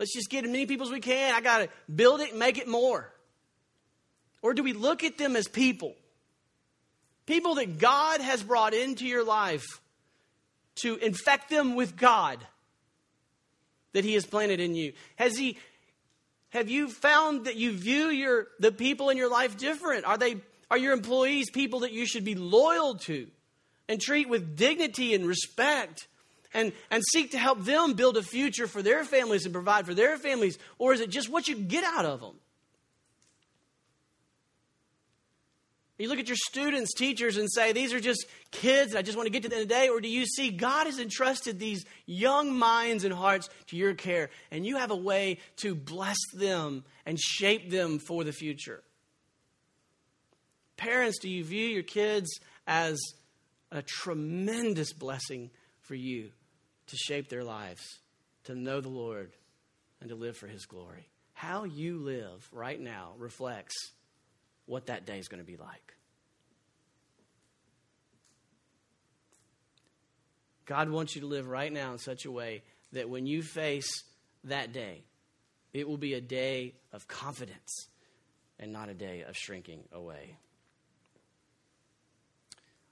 Let's 0.00 0.12
just 0.12 0.30
get 0.30 0.44
as 0.44 0.50
many 0.50 0.66
people 0.66 0.88
as 0.88 0.92
we 0.92 0.98
can. 0.98 1.32
I 1.32 1.40
got 1.40 1.58
to 1.58 1.68
build 1.94 2.20
it 2.20 2.30
and 2.30 2.40
make 2.40 2.58
it 2.58 2.66
more. 2.66 3.14
Or 4.42 4.52
do 4.52 4.64
we 4.64 4.72
look 4.72 5.04
at 5.04 5.16
them 5.16 5.36
as 5.36 5.46
people? 5.46 5.94
People 7.26 7.56
that 7.56 7.78
God 7.78 8.20
has 8.20 8.42
brought 8.42 8.72
into 8.72 9.04
your 9.04 9.24
life 9.24 9.66
to 10.76 10.96
infect 10.96 11.50
them 11.50 11.74
with 11.74 11.96
God 11.96 12.38
that 13.92 14.04
He 14.04 14.14
has 14.14 14.24
planted 14.24 14.60
in 14.60 14.74
you. 14.74 14.92
Has 15.16 15.36
He 15.36 15.58
have 16.50 16.70
you 16.70 16.88
found 16.88 17.46
that 17.46 17.56
you 17.56 17.72
view 17.72 18.08
your 18.08 18.46
the 18.60 18.72
people 18.72 19.10
in 19.10 19.16
your 19.16 19.30
life 19.30 19.58
different? 19.58 20.04
Are 20.04 20.16
they 20.16 20.36
are 20.70 20.78
your 20.78 20.92
employees 20.92 21.50
people 21.50 21.80
that 21.80 21.92
you 21.92 22.06
should 22.06 22.24
be 22.24 22.34
loyal 22.34 22.94
to 23.00 23.26
and 23.88 24.00
treat 24.00 24.28
with 24.28 24.56
dignity 24.56 25.14
and 25.14 25.26
respect? 25.26 26.08
And, 26.54 26.72
and 26.90 27.02
seek 27.12 27.32
to 27.32 27.38
help 27.38 27.64
them 27.64 27.94
build 27.94 28.16
a 28.16 28.22
future 28.22 28.66
for 28.66 28.80
their 28.80 29.04
families 29.04 29.44
and 29.44 29.52
provide 29.52 29.84
for 29.84 29.92
their 29.92 30.16
families? 30.16 30.58
Or 30.78 30.94
is 30.94 31.00
it 31.00 31.10
just 31.10 31.28
what 31.28 31.48
you 31.48 31.56
get 31.56 31.84
out 31.84 32.06
of 32.06 32.20
them? 32.20 32.36
You 35.98 36.10
look 36.10 36.18
at 36.18 36.28
your 36.28 36.36
students, 36.36 36.92
teachers, 36.92 37.38
and 37.38 37.50
say, 37.50 37.72
These 37.72 37.94
are 37.94 38.00
just 38.00 38.26
kids, 38.50 38.92
and 38.92 38.98
I 38.98 39.02
just 39.02 39.16
want 39.16 39.26
to 39.26 39.30
get 39.30 39.42
to 39.44 39.48
the 39.48 39.56
end 39.56 39.62
of 39.62 39.68
the 39.68 39.74
day? 39.74 39.88
Or 39.88 40.00
do 40.00 40.08
you 40.08 40.26
see 40.26 40.50
God 40.50 40.86
has 40.86 40.98
entrusted 40.98 41.58
these 41.58 41.84
young 42.04 42.54
minds 42.54 43.04
and 43.04 43.14
hearts 43.14 43.48
to 43.68 43.76
your 43.76 43.94
care, 43.94 44.28
and 44.50 44.66
you 44.66 44.76
have 44.76 44.90
a 44.90 44.96
way 44.96 45.38
to 45.56 45.74
bless 45.74 46.18
them 46.34 46.84
and 47.06 47.18
shape 47.18 47.70
them 47.70 47.98
for 47.98 48.24
the 48.24 48.32
future? 48.32 48.82
Parents, 50.76 51.18
do 51.18 51.30
you 51.30 51.42
view 51.42 51.66
your 51.66 51.82
kids 51.82 52.28
as 52.66 53.00
a 53.72 53.80
tremendous 53.80 54.92
blessing 54.92 55.50
for 55.80 55.94
you 55.94 56.30
to 56.88 56.96
shape 56.96 57.30
their 57.30 57.44
lives, 57.44 58.00
to 58.44 58.54
know 58.54 58.82
the 58.82 58.90
Lord, 58.90 59.32
and 60.02 60.10
to 60.10 60.14
live 60.14 60.36
for 60.36 60.46
His 60.46 60.66
glory? 60.66 61.08
How 61.32 61.64
you 61.64 61.98
live 61.98 62.46
right 62.52 62.80
now 62.80 63.12
reflects 63.16 63.92
what 64.66 64.86
that 64.86 65.06
day 65.06 65.18
is 65.18 65.28
going 65.28 65.42
to 65.42 65.46
be 65.46 65.56
like. 65.56 65.94
God 70.66 70.90
wants 70.90 71.14
you 71.14 71.20
to 71.22 71.26
live 71.26 71.48
right 71.48 71.72
now 71.72 71.92
in 71.92 71.98
such 71.98 72.24
a 72.24 72.30
way 72.30 72.62
that 72.92 73.08
when 73.08 73.26
you 73.26 73.42
face 73.42 74.02
that 74.44 74.72
day, 74.72 75.04
it 75.72 75.88
will 75.88 75.96
be 75.96 76.14
a 76.14 76.20
day 76.20 76.74
of 76.92 77.06
confidence 77.06 77.88
and 78.58 78.72
not 78.72 78.88
a 78.88 78.94
day 78.94 79.22
of 79.22 79.36
shrinking 79.36 79.84
away. 79.92 80.36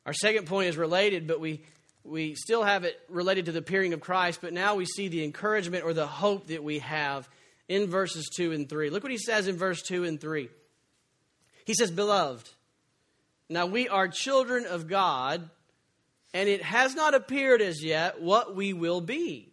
Our 0.07 0.13
second 0.13 0.47
point 0.47 0.69
is 0.69 0.77
related, 0.77 1.27
but 1.27 1.41
we, 1.41 1.65
we 2.05 2.35
still 2.35 2.63
have 2.63 2.85
it 2.85 3.01
related 3.09 3.47
to 3.47 3.53
the 3.53 3.61
appearing 3.61 3.93
of 3.95 4.01
Christ, 4.01 4.41
but 4.43 4.53
now 4.53 4.75
we 4.75 4.85
see 4.85 5.09
the 5.09 5.25
encouragement 5.25 5.85
or 5.85 5.95
the 5.95 6.07
hope 6.07 6.49
that 6.49 6.63
we 6.63 6.81
have 6.81 7.29
in 7.69 7.87
verses 7.87 8.29
2 8.37 8.53
and 8.53 8.69
3. 8.69 8.91
Look 8.91 9.03
what 9.03 9.13
he 9.13 9.19
says 9.19 9.49
in 9.49 9.57
verse 9.57 9.83
2 9.83 10.05
and 10.05 10.21
3. 10.21 10.51
He 11.65 11.75
says, 11.75 11.91
Beloved, 11.91 12.49
now 13.49 13.67
we 13.67 13.89
are 13.89 14.09
children 14.09 14.67
of 14.67 14.89
God, 14.89 15.49
and 16.33 16.49
it 16.49 16.63
has 16.63 16.95
not 16.95 17.15
appeared 17.15 17.63
as 17.63 17.83
yet 17.83 18.21
what 18.21 18.55
we 18.55 18.73
will 18.73 19.01
be. 19.01 19.53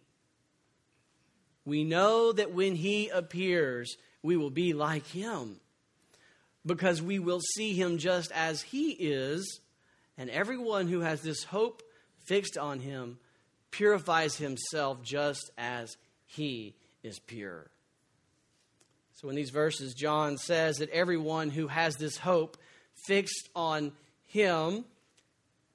We 1.64 1.84
know 1.84 2.32
that 2.32 2.52
when 2.52 2.74
he 2.74 3.08
appears, 3.08 3.96
we 4.22 4.36
will 4.36 4.50
be 4.50 4.72
like 4.72 5.06
him, 5.06 5.60
because 6.66 7.00
we 7.00 7.18
will 7.18 7.40
see 7.40 7.74
him 7.74 7.98
just 7.98 8.32
as 8.32 8.62
he 8.62 8.90
is, 8.90 9.60
and 10.18 10.28
everyone 10.30 10.88
who 10.88 11.00
has 11.00 11.22
this 11.22 11.44
hope 11.44 11.82
fixed 12.24 12.58
on 12.58 12.80
him 12.80 13.18
purifies 13.70 14.36
himself 14.36 15.02
just 15.02 15.50
as 15.56 15.96
he 16.26 16.74
is 17.02 17.18
pure. 17.18 17.70
So, 19.14 19.28
in 19.28 19.36
these 19.36 19.50
verses, 19.50 19.94
John 19.94 20.38
says 20.38 20.78
that 20.78 20.90
everyone 20.90 21.50
who 21.50 21.68
has 21.68 21.96
this 21.96 22.16
hope 22.16 22.56
fixed 23.06 23.48
on 23.54 23.92
him 24.26 24.84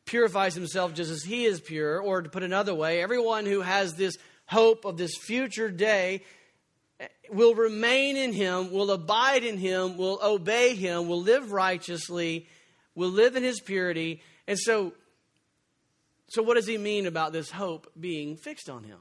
purifies 0.06 0.56
himself 0.56 0.94
just 0.94 1.12
as 1.12 1.24
he 1.24 1.46
is 1.46 1.62
pure. 1.62 2.00
Or, 2.00 2.22
to 2.22 2.30
put 2.30 2.44
another 2.44 2.74
way, 2.74 3.02
everyone 3.02 3.46
who 3.46 3.62
has 3.62 3.94
this 3.94 4.18
hope 4.48 4.86
of 4.86 4.98
this 4.98 5.16
future 5.16 5.70
day 5.70 6.24
will 7.30 7.54
remain 7.54 8.18
in 8.18 8.34
him, 8.34 8.72
will 8.72 8.92
abide 8.92 9.44
in 9.44 9.58
him, 9.58 9.98
will 9.98 10.20
obey 10.24 10.76
him, 10.76 11.08
will 11.08 11.22
live 11.22 11.52
righteously, 11.52 12.48
will 12.96 13.10
live 13.10 13.36
in 13.36 13.44
his 13.44 13.60
purity. 13.60 14.22
And 14.48 14.58
so, 14.58 14.94
so 16.30 16.42
what 16.42 16.56
does 16.56 16.68
he 16.68 16.78
mean 16.78 17.06
about 17.06 17.34
this 17.34 17.52
hope 17.52 17.92
being 18.00 18.36
fixed 18.36 18.70
on 18.70 18.84
him? 18.84 18.98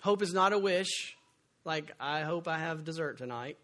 Hope 0.00 0.22
is 0.22 0.32
not 0.32 0.52
a 0.52 0.58
wish 0.58 1.16
like, 1.64 1.92
I 2.00 2.22
hope 2.22 2.48
I 2.48 2.58
have 2.58 2.84
dessert 2.84 3.18
tonight. 3.18 3.58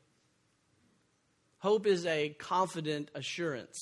Hope 1.59 1.87
is 1.87 2.05
a 2.07 2.31
confident 2.39 3.11
assurance 3.15 3.79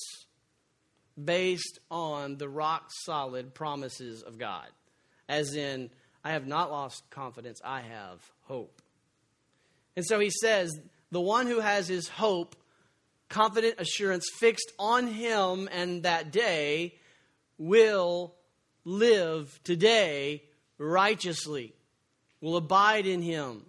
based 1.21 1.79
on 1.91 2.37
the 2.37 2.49
rock 2.49 2.89
solid 3.03 3.53
promises 3.53 4.21
of 4.23 4.37
God. 4.37 4.67
As 5.27 5.55
in, 5.55 5.89
I 6.23 6.31
have 6.31 6.47
not 6.47 6.71
lost 6.71 7.09
confidence, 7.09 7.61
I 7.63 7.81
have 7.81 8.19
hope. 8.43 8.81
And 9.95 10.05
so 10.05 10.19
he 10.19 10.29
says, 10.29 10.77
the 11.11 11.21
one 11.21 11.47
who 11.47 11.59
has 11.59 11.87
his 11.87 12.07
hope, 12.07 12.55
confident 13.29 13.79
assurance 13.79 14.27
fixed 14.39 14.71
on 14.79 15.07
him 15.07 15.69
and 15.71 16.03
that 16.03 16.31
day 16.31 16.95
will 17.57 18.35
live 18.83 19.59
today 19.63 20.43
righteously, 20.77 21.73
will 22.41 22.57
abide 22.57 23.05
in 23.05 23.21
him 23.21 23.65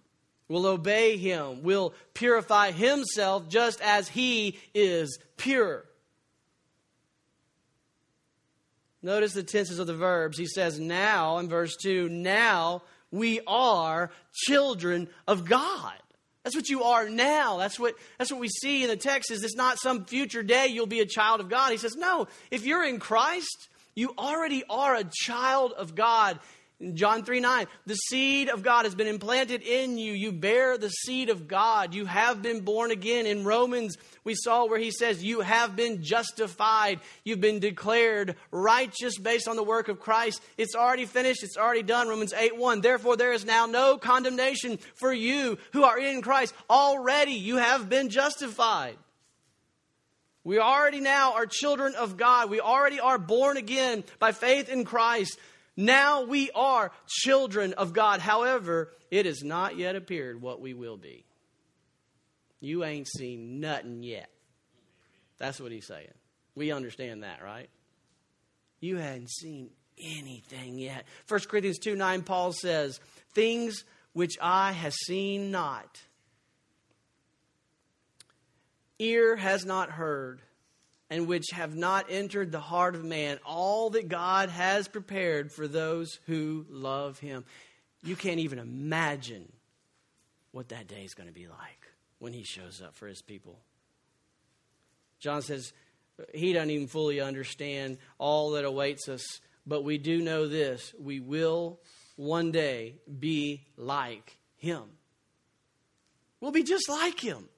will 0.48 0.66
obey 0.66 1.16
him, 1.16 1.62
will 1.62 1.94
purify 2.14 2.70
himself 2.70 3.48
just 3.48 3.80
as 3.80 4.08
he 4.08 4.58
is 4.74 5.18
pure. 5.36 5.84
Notice 9.02 9.34
the 9.34 9.42
tenses 9.42 9.78
of 9.78 9.86
the 9.86 9.94
verbs. 9.94 10.38
He 10.38 10.46
says, 10.46 10.80
now, 10.80 11.38
in 11.38 11.48
verse 11.48 11.76
2, 11.76 12.08
now 12.08 12.82
we 13.10 13.40
are 13.46 14.10
children 14.32 15.08
of 15.28 15.44
God. 15.44 15.94
That's 16.42 16.56
what 16.56 16.68
you 16.68 16.84
are 16.84 17.08
now. 17.08 17.56
That's 17.56 17.78
what, 17.78 17.94
that's 18.18 18.30
what 18.30 18.40
we 18.40 18.48
see 18.48 18.84
in 18.84 18.88
the 18.88 18.96
text 18.96 19.32
is 19.32 19.42
it's 19.42 19.56
not 19.56 19.78
some 19.78 20.04
future 20.04 20.44
day 20.44 20.68
you'll 20.68 20.86
be 20.86 21.00
a 21.00 21.06
child 21.06 21.40
of 21.40 21.48
God. 21.48 21.72
He 21.72 21.76
says, 21.76 21.96
no, 21.96 22.28
if 22.50 22.64
you're 22.64 22.84
in 22.84 23.00
Christ, 23.00 23.68
you 23.96 24.12
already 24.16 24.62
are 24.70 24.94
a 24.94 25.04
child 25.04 25.72
of 25.72 25.94
God. 25.94 26.38
John 26.92 27.24
3 27.24 27.40
9, 27.40 27.66
the 27.86 27.94
seed 27.94 28.50
of 28.50 28.62
God 28.62 28.84
has 28.84 28.94
been 28.94 29.06
implanted 29.06 29.62
in 29.62 29.96
you. 29.96 30.12
You 30.12 30.30
bear 30.30 30.76
the 30.76 30.90
seed 30.90 31.30
of 31.30 31.48
God. 31.48 31.94
You 31.94 32.04
have 32.04 32.42
been 32.42 32.60
born 32.60 32.90
again. 32.90 33.24
In 33.24 33.44
Romans, 33.44 33.96
we 34.24 34.34
saw 34.34 34.66
where 34.66 34.78
he 34.78 34.90
says, 34.90 35.24
You 35.24 35.40
have 35.40 35.74
been 35.74 36.02
justified. 36.02 37.00
You've 37.24 37.40
been 37.40 37.60
declared 37.60 38.36
righteous 38.50 39.16
based 39.16 39.48
on 39.48 39.56
the 39.56 39.62
work 39.62 39.88
of 39.88 40.00
Christ. 40.00 40.42
It's 40.58 40.74
already 40.74 41.06
finished. 41.06 41.42
It's 41.42 41.56
already 41.56 41.82
done. 41.82 42.08
Romans 42.08 42.34
8 42.34 42.58
1. 42.58 42.82
Therefore, 42.82 43.16
there 43.16 43.32
is 43.32 43.46
now 43.46 43.64
no 43.64 43.96
condemnation 43.96 44.78
for 44.96 45.14
you 45.14 45.56
who 45.72 45.82
are 45.84 45.98
in 45.98 46.20
Christ. 46.20 46.52
Already 46.68 47.32
you 47.32 47.56
have 47.56 47.88
been 47.88 48.10
justified. 48.10 48.96
We 50.44 50.58
already 50.58 51.00
now 51.00 51.32
are 51.32 51.46
children 51.46 51.94
of 51.94 52.18
God. 52.18 52.50
We 52.50 52.60
already 52.60 53.00
are 53.00 53.18
born 53.18 53.56
again 53.56 54.04
by 54.18 54.32
faith 54.32 54.68
in 54.68 54.84
Christ. 54.84 55.38
Now 55.76 56.22
we 56.22 56.50
are 56.52 56.90
children 57.06 57.74
of 57.74 57.92
God. 57.92 58.20
However, 58.20 58.92
it 59.10 59.26
has 59.26 59.42
not 59.42 59.76
yet 59.76 59.94
appeared 59.94 60.40
what 60.40 60.60
we 60.60 60.72
will 60.72 60.96
be. 60.96 61.24
You 62.60 62.84
ain't 62.84 63.08
seen 63.08 63.60
nothing 63.60 64.02
yet. 64.02 64.30
That's 65.38 65.60
what 65.60 65.72
he's 65.72 65.86
saying. 65.86 66.14
We 66.54 66.72
understand 66.72 67.22
that, 67.22 67.42
right? 67.42 67.68
You 68.80 68.96
hadn't 68.96 69.30
seen 69.30 69.70
anything 69.98 70.78
yet. 70.78 71.04
1 71.28 71.40
Corinthians 71.48 71.78
2 71.78 71.94
9, 71.94 72.22
Paul 72.22 72.52
says, 72.52 73.00
Things 73.34 73.84
which 74.14 74.36
eye 74.40 74.72
has 74.72 74.94
seen 75.06 75.50
not, 75.50 76.00
ear 78.98 79.36
has 79.36 79.66
not 79.66 79.90
heard, 79.90 80.40
and 81.10 81.26
which 81.26 81.46
have 81.52 81.74
not 81.74 82.06
entered 82.08 82.50
the 82.50 82.60
heart 82.60 82.94
of 82.94 83.04
man, 83.04 83.38
all 83.44 83.90
that 83.90 84.08
God 84.08 84.48
has 84.48 84.88
prepared 84.88 85.52
for 85.52 85.68
those 85.68 86.18
who 86.26 86.66
love 86.68 87.18
him. 87.18 87.44
You 88.02 88.16
can't 88.16 88.40
even 88.40 88.58
imagine 88.58 89.52
what 90.52 90.68
that 90.70 90.88
day 90.88 91.04
is 91.04 91.14
going 91.14 91.28
to 91.28 91.34
be 91.34 91.46
like 91.46 91.86
when 92.18 92.32
he 92.32 92.44
shows 92.44 92.80
up 92.80 92.94
for 92.96 93.06
his 93.06 93.22
people. 93.22 93.60
John 95.20 95.42
says 95.42 95.72
he 96.34 96.52
doesn't 96.52 96.70
even 96.70 96.88
fully 96.88 97.20
understand 97.20 97.98
all 98.18 98.52
that 98.52 98.64
awaits 98.64 99.08
us, 99.08 99.24
but 99.66 99.84
we 99.84 99.98
do 99.98 100.20
know 100.22 100.46
this 100.46 100.94
we 100.98 101.20
will 101.20 101.80
one 102.16 102.52
day 102.52 102.96
be 103.18 103.66
like 103.76 104.38
him. 104.56 104.84
We'll 106.40 106.52
be 106.52 106.62
just 106.62 106.88
like 106.88 107.20
him. 107.20 107.48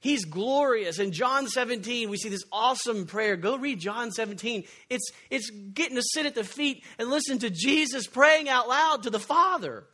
He's 0.00 0.24
glorious. 0.24 0.98
In 0.98 1.12
John 1.12 1.48
17, 1.48 2.10
we 2.10 2.16
see 2.16 2.28
this 2.28 2.44
awesome 2.52 3.06
prayer. 3.06 3.36
Go 3.36 3.56
read 3.56 3.80
John 3.80 4.12
17. 4.12 4.64
It's, 4.90 5.10
it's 5.30 5.50
getting 5.50 5.96
to 5.96 6.02
sit 6.02 6.26
at 6.26 6.34
the 6.34 6.44
feet 6.44 6.84
and 6.98 7.08
listen 7.08 7.38
to 7.40 7.50
Jesus 7.50 8.06
praying 8.06 8.48
out 8.48 8.68
loud 8.68 9.04
to 9.04 9.10
the 9.10 9.18
Father. 9.18 9.84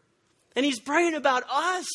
And 0.57 0.67
he's 0.67 0.81
praying 0.81 1.15
about 1.15 1.45
us. 1.51 1.87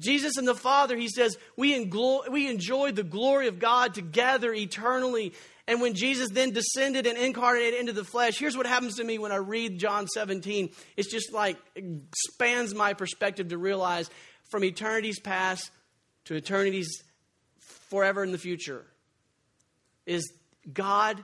Jesus 0.00 0.36
and 0.36 0.48
the 0.48 0.54
Father, 0.54 0.96
he 0.96 1.08
says, 1.08 1.38
we, 1.56 1.74
englo- 1.78 2.28
we 2.28 2.50
enjoy 2.50 2.90
the 2.90 3.04
glory 3.04 3.46
of 3.46 3.60
God 3.60 3.94
together 3.94 4.52
eternally. 4.52 5.32
And 5.68 5.80
when 5.80 5.94
Jesus 5.94 6.30
then 6.30 6.50
descended 6.50 7.06
and 7.06 7.16
incarnated 7.16 7.78
into 7.78 7.92
the 7.92 8.04
flesh, 8.04 8.36
here's 8.36 8.56
what 8.56 8.66
happens 8.66 8.96
to 8.96 9.04
me 9.04 9.18
when 9.18 9.30
I 9.30 9.36
read 9.36 9.78
John 9.78 10.08
17. 10.08 10.70
It's 10.96 11.10
just 11.10 11.32
like 11.32 11.56
it 11.76 12.74
my 12.74 12.94
perspective 12.94 13.48
to 13.48 13.58
realize 13.58 14.10
from 14.50 14.64
eternity's 14.64 15.20
past 15.20 15.70
to 16.26 16.34
eternities 16.34 17.02
forever 17.88 18.22
in 18.22 18.32
the 18.32 18.38
future 18.38 18.84
is 20.06 20.32
God 20.72 21.22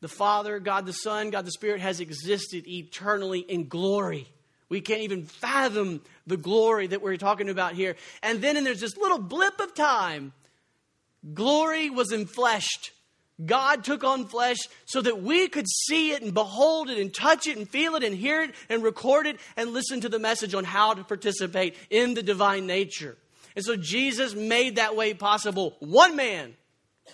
the 0.00 0.08
Father, 0.08 0.58
God 0.58 0.86
the 0.86 0.92
Son, 0.92 1.30
God 1.30 1.44
the 1.44 1.52
Spirit 1.52 1.80
has 1.80 2.00
existed 2.00 2.66
eternally 2.66 3.40
in 3.40 3.68
glory. 3.68 4.28
We 4.68 4.80
can't 4.80 5.02
even 5.02 5.24
fathom 5.24 6.00
the 6.26 6.36
glory 6.36 6.86
that 6.86 7.02
we're 7.02 7.16
talking 7.16 7.48
about 7.48 7.74
here. 7.74 7.96
And 8.22 8.40
then 8.40 8.56
and 8.56 8.64
there's 8.64 8.80
this 8.80 8.96
little 8.96 9.18
blip 9.18 9.60
of 9.60 9.74
time 9.74 10.32
Glory 11.34 11.90
was 11.90 12.12
enfleshed. 12.12 12.90
God 13.44 13.84
took 13.84 14.04
on 14.04 14.26
flesh 14.26 14.58
so 14.84 15.00
that 15.00 15.22
we 15.22 15.48
could 15.48 15.66
see 15.68 16.12
it 16.12 16.22
and 16.22 16.34
behold 16.34 16.90
it 16.90 16.98
and 16.98 17.12
touch 17.12 17.46
it 17.46 17.56
and 17.56 17.68
feel 17.68 17.94
it 17.94 18.04
and 18.04 18.14
hear 18.14 18.42
it 18.42 18.54
and 18.68 18.82
record 18.82 19.26
it 19.26 19.38
and 19.56 19.70
listen 19.70 20.00
to 20.02 20.08
the 20.08 20.18
message 20.18 20.54
on 20.54 20.64
how 20.64 20.92
to 20.94 21.04
participate 21.04 21.74
in 21.88 22.14
the 22.14 22.22
divine 22.22 22.66
nature. 22.66 23.16
And 23.60 23.64
so 23.66 23.76
Jesus 23.76 24.34
made 24.34 24.76
that 24.76 24.96
way 24.96 25.12
possible. 25.12 25.76
One 25.80 26.16
man, 26.16 26.54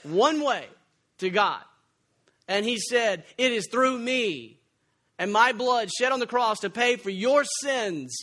one 0.05 0.43
way 0.43 0.67
to 1.19 1.29
God. 1.29 1.61
And 2.47 2.65
he 2.65 2.79
said, 2.79 3.25
It 3.37 3.51
is 3.51 3.67
through 3.69 3.99
me 3.99 4.61
and 5.19 5.33
my 5.33 5.51
blood 5.51 5.91
shed 5.91 6.13
on 6.13 6.21
the 6.21 6.27
cross 6.29 6.61
to 6.61 6.71
pay 6.71 6.95
for 6.95 7.11
your 7.11 7.43
sins. 7.63 8.17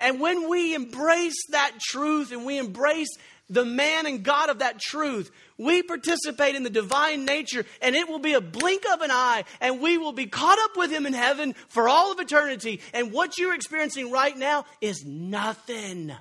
And 0.00 0.20
when 0.20 0.50
we 0.50 0.74
embrace 0.74 1.40
that 1.50 1.72
truth 1.80 2.30
and 2.30 2.44
we 2.44 2.58
embrace 2.58 3.08
the 3.48 3.64
man 3.64 4.04
and 4.04 4.22
God 4.22 4.50
of 4.50 4.58
that 4.58 4.78
truth, 4.78 5.30
we 5.56 5.82
participate 5.82 6.54
in 6.54 6.64
the 6.64 6.70
divine 6.70 7.24
nature, 7.24 7.64
and 7.80 7.96
it 7.96 8.06
will 8.06 8.18
be 8.18 8.34
a 8.34 8.40
blink 8.42 8.84
of 8.92 9.00
an 9.00 9.10
eye, 9.10 9.44
and 9.62 9.80
we 9.80 9.96
will 9.96 10.12
be 10.12 10.26
caught 10.26 10.58
up 10.58 10.76
with 10.76 10.90
Him 10.90 11.06
in 11.06 11.12
heaven 11.12 11.54
for 11.68 11.88
all 11.88 12.12
of 12.12 12.20
eternity. 12.20 12.80
And 12.92 13.12
what 13.12 13.38
you're 13.38 13.54
experiencing 13.54 14.10
right 14.10 14.36
now 14.36 14.66
is 14.82 15.04
nothing 15.06 16.12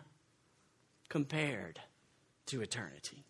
compared 1.11 1.77
to 2.45 2.61
eternity. 2.61 3.25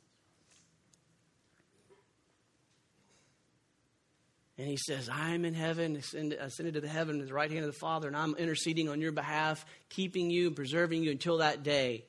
And 4.60 4.68
he 4.68 4.78
says, 4.78 5.10
I'm 5.12 5.46
in 5.46 5.56
heaven, 5.56 5.96
ascended 5.96 6.76
to 6.76 6.82
the 6.82 6.88
heaven, 6.88 7.20
at 7.20 7.28
the 7.28 7.34
right 7.34 7.50
hand 7.50 7.66
of 7.66 7.74
the 7.74 7.80
Father, 7.80 8.08
and 8.08 8.16
I'm 8.16 8.36
interceding 8.36 8.88
on 8.88 9.02
your 9.02 9.12
behalf, 9.12 9.66
keeping 9.90 10.30
you, 10.30 10.52
preserving 10.52 11.04
you 11.04 11.10
until 11.10 11.40
that 11.40 11.64
day 11.64 12.06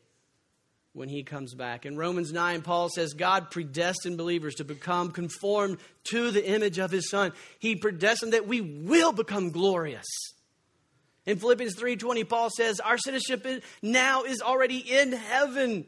when 0.92 1.08
he 1.08 1.22
comes 1.22 1.54
back. 1.54 1.86
In 1.86 1.96
Romans 1.96 2.34
9, 2.34 2.60
Paul 2.60 2.90
says, 2.90 3.14
God 3.14 3.50
predestined 3.50 4.18
believers 4.18 4.56
to 4.56 4.64
become 4.64 5.10
conformed 5.10 5.78
to 6.10 6.30
the 6.30 6.46
image 6.46 6.78
of 6.78 6.90
his 6.90 7.08
Son. 7.08 7.32
He 7.58 7.76
predestined 7.76 8.34
that 8.34 8.46
we 8.46 8.60
will 8.60 9.12
become 9.12 9.52
glorious. 9.52 10.04
In 11.26 11.38
Philippians 11.38 11.76
3:20 11.76 12.28
Paul 12.28 12.50
says 12.50 12.80
our 12.80 12.98
citizenship 12.98 13.64
now 13.80 14.24
is 14.24 14.40
already 14.40 14.78
in 14.78 15.12
heaven 15.12 15.86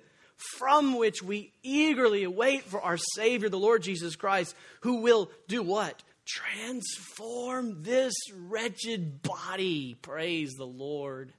from 0.59 0.97
which 0.97 1.23
we 1.23 1.53
eagerly 1.63 2.25
await 2.25 2.65
for 2.65 2.81
our 2.81 2.97
savior 2.97 3.49
the 3.49 3.59
Lord 3.59 3.83
Jesus 3.83 4.17
Christ 4.17 4.55
who 4.81 4.97
will 4.97 5.31
do 5.49 5.63
what? 5.63 6.03
transform 6.27 7.83
this 7.83 8.15
wretched 8.33 9.23
body. 9.23 9.97
Praise 10.01 10.55
the 10.55 10.67
Lord. 10.67 11.33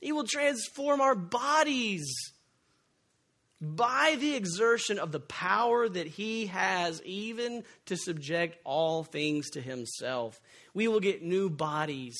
He 0.00 0.12
will 0.12 0.26
transform 0.26 1.00
our 1.00 1.14
bodies 1.14 2.06
by 3.60 4.16
the 4.18 4.34
exertion 4.34 4.98
of 4.98 5.12
the 5.12 5.20
power 5.20 5.88
that 5.88 6.06
He 6.06 6.46
has, 6.46 7.02
even 7.04 7.64
to 7.86 7.96
subject 7.96 8.58
all 8.64 9.02
things 9.02 9.50
to 9.50 9.60
Himself. 9.60 10.40
We 10.74 10.88
will 10.88 11.00
get 11.00 11.22
new 11.22 11.50
bodies 11.50 12.16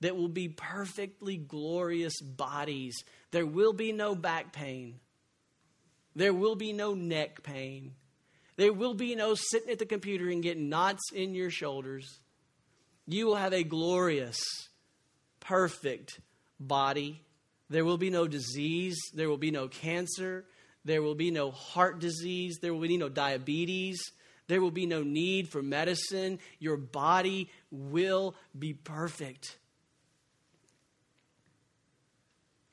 that 0.00 0.16
will 0.16 0.28
be 0.28 0.48
perfectly 0.48 1.36
glorious 1.36 2.20
bodies. 2.20 2.94
There 3.30 3.46
will 3.46 3.72
be 3.72 3.92
no 3.92 4.14
back 4.14 4.52
pain, 4.52 5.00
there 6.14 6.34
will 6.34 6.56
be 6.56 6.72
no 6.72 6.94
neck 6.94 7.42
pain. 7.42 7.94
There 8.56 8.72
will 8.72 8.94
be 8.94 9.16
no 9.16 9.34
sitting 9.34 9.70
at 9.70 9.80
the 9.80 9.86
computer 9.86 10.28
and 10.28 10.40
getting 10.40 10.68
knots 10.68 11.02
in 11.12 11.34
your 11.34 11.50
shoulders. 11.50 12.20
You 13.04 13.26
will 13.26 13.34
have 13.34 13.52
a 13.52 13.64
glorious, 13.64 14.38
perfect 15.40 16.20
body. 16.60 17.23
There 17.70 17.84
will 17.84 17.98
be 17.98 18.10
no 18.10 18.26
disease. 18.28 18.98
There 19.14 19.28
will 19.28 19.38
be 19.38 19.50
no 19.50 19.68
cancer. 19.68 20.44
There 20.84 21.02
will 21.02 21.14
be 21.14 21.30
no 21.30 21.50
heart 21.50 21.98
disease. 21.98 22.58
There 22.60 22.74
will 22.74 22.80
be 22.80 22.98
no 22.98 23.08
diabetes. 23.08 24.00
There 24.46 24.60
will 24.60 24.70
be 24.70 24.86
no 24.86 25.02
need 25.02 25.48
for 25.48 25.62
medicine. 25.62 26.38
Your 26.58 26.76
body 26.76 27.50
will 27.70 28.34
be 28.58 28.74
perfect. 28.74 29.58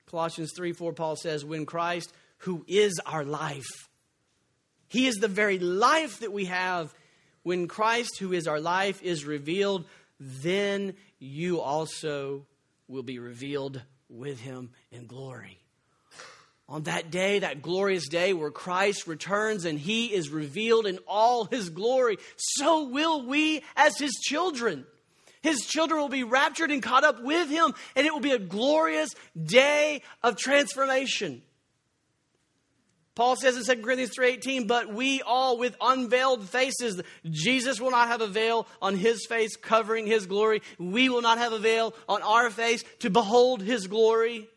Colossians 0.09 0.51
3 0.55 0.73
4, 0.73 0.91
Paul 0.91 1.15
says, 1.15 1.45
When 1.45 1.65
Christ, 1.65 2.11
who 2.39 2.65
is 2.67 2.99
our 3.05 3.23
life, 3.23 3.87
he 4.89 5.07
is 5.07 5.15
the 5.15 5.29
very 5.29 5.57
life 5.57 6.19
that 6.19 6.33
we 6.33 6.45
have. 6.45 6.93
When 7.43 7.69
Christ, 7.69 8.19
who 8.19 8.33
is 8.33 8.45
our 8.45 8.59
life, 8.59 9.01
is 9.01 9.25
revealed, 9.25 9.85
then 10.19 10.95
you 11.17 11.61
also 11.61 12.45
will 12.89 13.03
be 13.03 13.17
revealed 13.17 13.81
with 14.11 14.39
him 14.39 14.69
in 14.91 15.07
glory. 15.07 15.57
On 16.69 16.83
that 16.83 17.11
day, 17.11 17.39
that 17.39 17.61
glorious 17.61 18.07
day 18.07 18.33
where 18.33 18.51
Christ 18.51 19.07
returns 19.07 19.65
and 19.65 19.77
he 19.77 20.13
is 20.13 20.29
revealed 20.29 20.85
in 20.85 20.99
all 21.07 21.45
his 21.45 21.69
glory, 21.69 22.17
so 22.37 22.83
will 22.87 23.25
we 23.25 23.63
as 23.75 23.97
his 23.97 24.13
children. 24.21 24.85
His 25.41 25.65
children 25.65 25.99
will 25.99 26.09
be 26.09 26.23
raptured 26.23 26.71
and 26.71 26.83
caught 26.83 27.03
up 27.03 27.21
with 27.21 27.49
him, 27.49 27.73
and 27.95 28.05
it 28.05 28.13
will 28.13 28.21
be 28.21 28.31
a 28.31 28.39
glorious 28.39 29.09
day 29.43 30.01
of 30.23 30.37
transformation. 30.37 31.41
Paul 33.15 33.35
says 33.35 33.57
in 33.57 33.63
2 33.63 33.83
Corinthians 33.83 34.13
3:18, 34.15 34.67
"But 34.67 34.93
we 34.93 35.21
all 35.21 35.57
with 35.57 35.75
unveiled 35.81 36.47
faces, 36.49 37.01
Jesus 37.29 37.81
will 37.81 37.91
not 37.91 38.07
have 38.07 38.21
a 38.21 38.27
veil 38.27 38.67
on 38.81 38.95
his 38.95 39.25
face 39.25 39.57
covering 39.57 40.07
his 40.07 40.25
glory. 40.25 40.61
We 40.79 41.09
will 41.09 41.21
not 41.21 41.37
have 41.37 41.51
a 41.51 41.59
veil 41.59 41.93
on 42.07 42.21
our 42.21 42.49
face 42.49 42.83
to 42.99 43.09
behold 43.09 43.61
his 43.61 43.87
glory." 43.87 44.49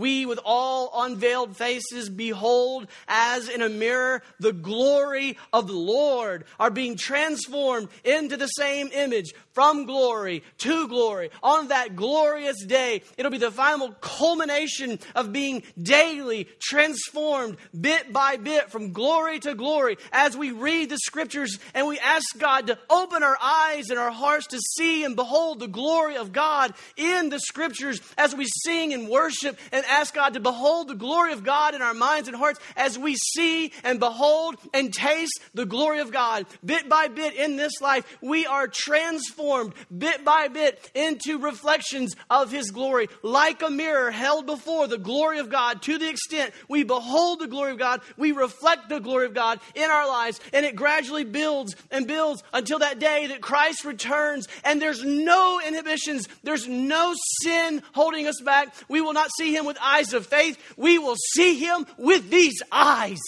We 0.00 0.26
with 0.26 0.40
all 0.44 0.90
unveiled 1.04 1.56
faces 1.56 2.08
behold 2.08 2.88
as 3.06 3.48
in 3.48 3.62
a 3.62 3.68
mirror 3.68 4.22
the 4.40 4.52
glory 4.52 5.36
of 5.52 5.66
the 5.66 5.72
Lord 5.72 6.44
are 6.58 6.70
being 6.70 6.96
transformed 6.96 7.88
into 8.02 8.36
the 8.36 8.46
same 8.46 8.88
image 8.92 9.32
from 9.52 9.84
glory 9.84 10.42
to 10.58 10.88
glory 10.88 11.30
on 11.42 11.68
that 11.68 11.96
glorious 11.96 12.64
day. 12.64 13.02
It'll 13.16 13.30
be 13.30 13.38
the 13.38 13.50
final 13.50 13.92
culmination 14.00 14.98
of 15.14 15.32
being 15.32 15.62
daily 15.80 16.48
transformed 16.60 17.56
bit 17.78 18.12
by 18.12 18.36
bit 18.36 18.70
from 18.70 18.92
glory 18.92 19.38
to 19.40 19.54
glory 19.54 19.98
as 20.12 20.36
we 20.36 20.50
read 20.50 20.88
the 20.88 20.98
scriptures 20.98 21.58
and 21.74 21.86
we 21.86 21.98
ask 21.98 22.24
God 22.38 22.68
to 22.68 22.78
open 22.88 23.22
our 23.22 23.36
eyes 23.40 23.90
and 23.90 23.98
our 23.98 24.10
hearts 24.10 24.46
to 24.48 24.58
see 24.58 25.04
and 25.04 25.16
behold 25.16 25.60
the 25.60 25.68
glory 25.68 26.16
of 26.16 26.32
God 26.32 26.72
in 26.96 27.28
the 27.28 27.40
scriptures 27.40 28.00
as 28.16 28.34
we 28.34 28.46
sing 28.64 28.94
and 28.94 29.08
worship 29.08 29.58
and 29.72 29.84
ask 29.90 30.14
God 30.14 30.34
to 30.34 30.40
behold 30.40 30.88
the 30.88 30.94
glory 30.94 31.32
of 31.32 31.44
God 31.44 31.74
in 31.74 31.82
our 31.82 31.94
minds 31.94 32.28
and 32.28 32.36
hearts 32.36 32.60
as 32.76 32.98
we 32.98 33.16
see 33.16 33.72
and 33.84 33.98
behold 33.98 34.56
and 34.72 34.92
taste 34.92 35.40
the 35.54 35.66
glory 35.66 36.00
of 36.00 36.12
God. 36.12 36.46
Bit 36.64 36.88
by 36.88 37.08
bit 37.08 37.34
in 37.34 37.56
this 37.56 37.80
life, 37.80 38.04
we 38.22 38.46
are 38.46 38.68
transformed 38.68 39.74
bit 39.96 40.24
by 40.24 40.48
bit 40.48 40.90
into 40.94 41.38
reflections 41.38 42.14
of 42.28 42.50
His 42.50 42.70
glory, 42.70 43.08
like 43.22 43.62
a 43.62 43.70
mirror 43.70 44.10
held 44.10 44.46
before 44.46 44.86
the 44.86 44.98
glory 44.98 45.38
of 45.38 45.50
God. 45.50 45.82
To 45.82 45.98
the 45.98 46.08
extent 46.08 46.52
we 46.68 46.84
behold 46.84 47.40
the 47.40 47.46
glory 47.46 47.72
of 47.72 47.78
God, 47.78 48.00
we 48.16 48.32
reflect 48.32 48.88
the 48.88 49.00
glory 49.00 49.26
of 49.26 49.34
God 49.34 49.60
in 49.74 49.90
our 49.90 50.06
lives, 50.06 50.40
and 50.52 50.64
it 50.64 50.76
gradually 50.76 51.24
builds 51.24 51.74
and 51.90 52.06
builds 52.06 52.42
until 52.52 52.78
that 52.80 52.98
day 52.98 53.26
that 53.28 53.40
Christ 53.40 53.84
returns, 53.84 54.46
and 54.64 54.80
there's 54.80 55.04
no 55.04 55.60
inhibitions, 55.66 56.28
there's 56.42 56.68
no 56.68 57.14
sin 57.42 57.82
holding 57.92 58.26
us 58.26 58.40
back. 58.40 58.74
We 58.88 59.00
will 59.00 59.12
not 59.12 59.30
see 59.36 59.54
Him 59.54 59.64
with 59.70 59.78
eyes 59.80 60.12
of 60.12 60.26
faith, 60.26 60.58
we 60.76 60.98
will 60.98 61.14
see 61.34 61.56
him 61.60 61.86
with 61.96 62.28
these 62.28 62.60
eyes. 62.72 63.20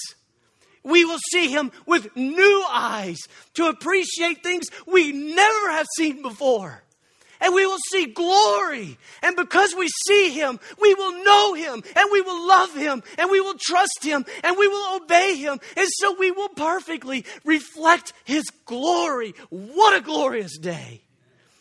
We 0.82 1.04
will 1.04 1.20
see 1.30 1.48
him 1.48 1.70
with 1.86 2.16
new 2.16 2.64
eyes 2.68 3.20
to 3.54 3.66
appreciate 3.66 4.42
things 4.42 4.66
we 4.84 5.12
never 5.12 5.70
have 5.70 5.86
seen 5.96 6.20
before. 6.20 6.82
And 7.40 7.54
we 7.54 7.64
will 7.64 7.78
see 7.92 8.06
glory. 8.06 8.98
And 9.22 9.36
because 9.36 9.72
we 9.78 9.88
see 10.08 10.30
him, 10.30 10.58
we 10.80 10.94
will 10.94 11.24
know 11.24 11.54
him 11.54 11.84
and 11.94 12.08
we 12.10 12.20
will 12.20 12.48
love 12.48 12.74
him 12.74 13.04
and 13.18 13.30
we 13.30 13.40
will 13.40 13.56
trust 13.60 14.00
him 14.02 14.24
and 14.42 14.56
we 14.58 14.66
will 14.66 14.96
obey 14.96 15.36
him. 15.36 15.60
And 15.76 15.88
so 16.00 16.16
we 16.18 16.32
will 16.32 16.48
perfectly 16.48 17.24
reflect 17.44 18.14
his 18.24 18.42
glory. 18.64 19.34
What 19.50 19.96
a 19.96 20.00
glorious 20.00 20.58
day! 20.58 21.02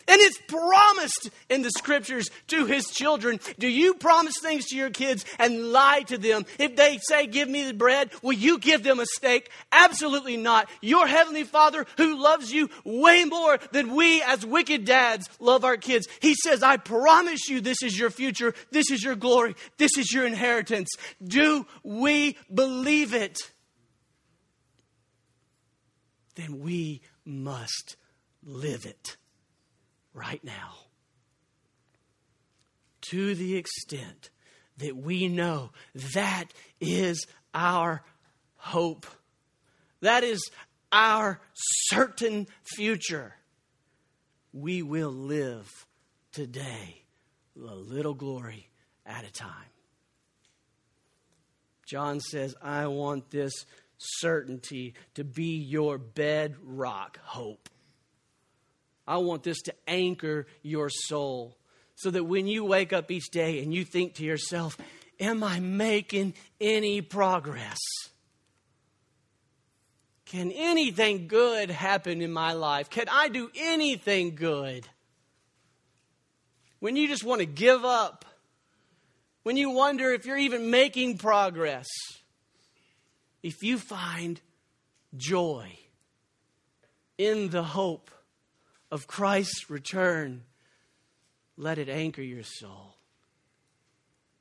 And 0.08 0.20
it's 0.20 0.40
promised 0.48 1.30
in 1.50 1.62
the 1.62 1.72
scriptures 1.72 2.30
to 2.48 2.66
his 2.66 2.88
children. 2.88 3.40
Do 3.60 3.68
you 3.68 3.94
promise 3.94 4.36
things 4.42 4.66
to 4.68 4.76
your 4.76 4.90
kids 4.90 5.26
and 5.40 5.72
lie 5.72 6.02
to 6.08 6.18
them? 6.18 6.46
If 6.60 6.76
they 6.76 7.00
say, 7.02 7.28
Give 7.28 7.48
me 7.48 7.66
the 7.66 7.74
bread, 7.74 8.12
will 8.22 8.34
you 8.34 8.60
give 8.60 8.84
them 8.84 9.00
a 9.00 9.06
steak? 9.06 9.50
Absolutely 9.72 10.38
not. 10.38 10.70
Your 10.82 11.08
heavenly 11.08 11.44
Father, 11.44 11.86
who 11.98 12.22
loves 12.22 12.52
you 12.52 12.70
way 12.84 13.26
more 13.26 13.60
than 13.72 13.96
we 13.96 14.22
as 14.22 14.46
wicked 14.46 14.86
dads 14.86 15.30
love 15.40 15.64
our 15.64 15.78
kids, 15.78 16.08
he 16.22 16.36
says, 16.36 16.64
I 16.64 16.78
promise 16.78 17.48
you 17.48 17.62
this 17.62 17.84
is 17.84 17.98
your 17.98 18.10
future, 18.10 18.54
this 18.72 18.92
is 18.92 19.04
your 19.04 19.16
glory, 19.16 19.56
this 19.78 19.98
is 19.98 20.12
your 20.12 20.26
inheritance. 20.26 20.90
Do 21.24 21.66
we 21.84 22.38
believe 22.54 23.14
it? 23.14 23.40
Then 26.36 26.60
we 26.60 27.02
must 27.26 27.98
live 28.44 28.86
it 28.86 29.18
right 30.14 30.44
now. 30.44 30.74
To 33.10 33.36
the 33.36 33.58
extent 33.58 34.30
that 34.78 34.96
we 34.96 35.28
know 35.28 35.72
that 36.14 36.46
is 36.80 37.26
our 37.54 38.04
hope. 38.56 39.06
That 40.02 40.24
is 40.24 40.42
our 40.92 41.40
certain 41.90 42.48
future. 42.64 43.36
We 44.54 44.82
will 44.82 45.12
live 45.12 45.70
today 46.32 47.04
a 47.58 47.76
little 47.76 48.14
glory 48.14 48.70
at 49.06 49.26
a 49.26 49.32
time. 49.32 49.72
John 51.88 52.20
says, 52.20 52.56
I 52.62 52.88
want 52.88 53.32
this 53.32 53.52
certainty 53.98 54.94
to 55.16 55.24
be 55.24 55.58
your 55.58 55.98
bedrock 55.98 57.20
hope. 57.22 57.70
I 59.12 59.18
want 59.18 59.44
this 59.44 59.62
to 59.64 59.74
anchor 59.88 60.48
your 60.62 60.90
soul 60.90 61.58
so 61.96 62.10
that 62.12 62.24
when 62.24 62.48
you 62.48 62.64
wake 62.64 62.94
up 62.94 63.12
each 63.12 63.30
day 63.30 63.62
and 63.62 63.74
you 63.74 63.84
think 63.84 64.16
to 64.16 64.24
yourself, 64.24 64.78
Am 65.20 65.44
I 65.44 65.60
making 65.60 66.34
any 66.60 67.02
progress? 67.02 67.78
Can 70.26 70.52
anything 70.52 71.28
good 71.28 71.70
happen 71.70 72.24
in 72.24 72.32
my 72.32 72.54
life? 72.54 72.90
Can 72.90 73.06
I 73.08 73.28
do 73.28 73.52
anything 73.56 74.34
good? 74.34 74.88
When 76.80 76.96
you 76.96 77.08
just 77.08 77.24
want 77.24 77.42
to 77.42 77.46
give 77.46 77.86
up, 77.86 78.26
when 79.44 79.58
you 79.58 79.70
wonder 79.70 80.12
if 80.12 80.26
you're 80.26 80.38
even 80.38 80.72
making 80.72 81.20
progress, 81.20 81.88
if 83.44 83.62
you 83.62 83.78
find 83.78 84.42
joy 85.16 85.78
in 87.20 87.50
the 87.50 87.62
hope 87.62 88.10
of 88.92 89.08
Christ's 89.08 89.70
return, 89.70 90.44
let 91.58 91.78
it 91.78 91.90
anchor 91.90 92.22
your 92.22 92.44
soul. 92.44 92.98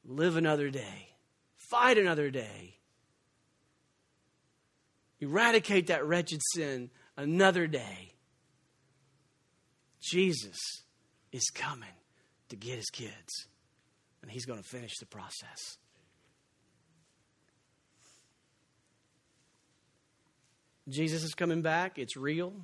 Live 0.05 0.37
another 0.37 0.71
day. 0.71 1.11
Fight 1.57 1.99
another 1.99 2.31
day. 2.31 2.77
Eradicate 5.21 5.87
that 5.89 6.05
wretched 6.05 6.41
sin 6.55 6.91
another 7.17 7.67
day. 7.67 8.15
Jesus 10.01 10.59
is 11.31 11.45
coming 11.55 11.89
to 12.49 12.57
get 12.57 12.77
his 12.77 12.91
kids, 12.91 13.47
and 14.23 14.31
he's 14.31 14.47
going 14.47 14.61
to 14.61 14.69
finish 14.69 14.97
the 14.99 15.07
process. 15.07 15.77
Jesus 20.89 21.23
is 21.23 21.35
coming 21.35 21.63
back. 21.63 21.99
It's 21.99 22.17
real, 22.17 22.55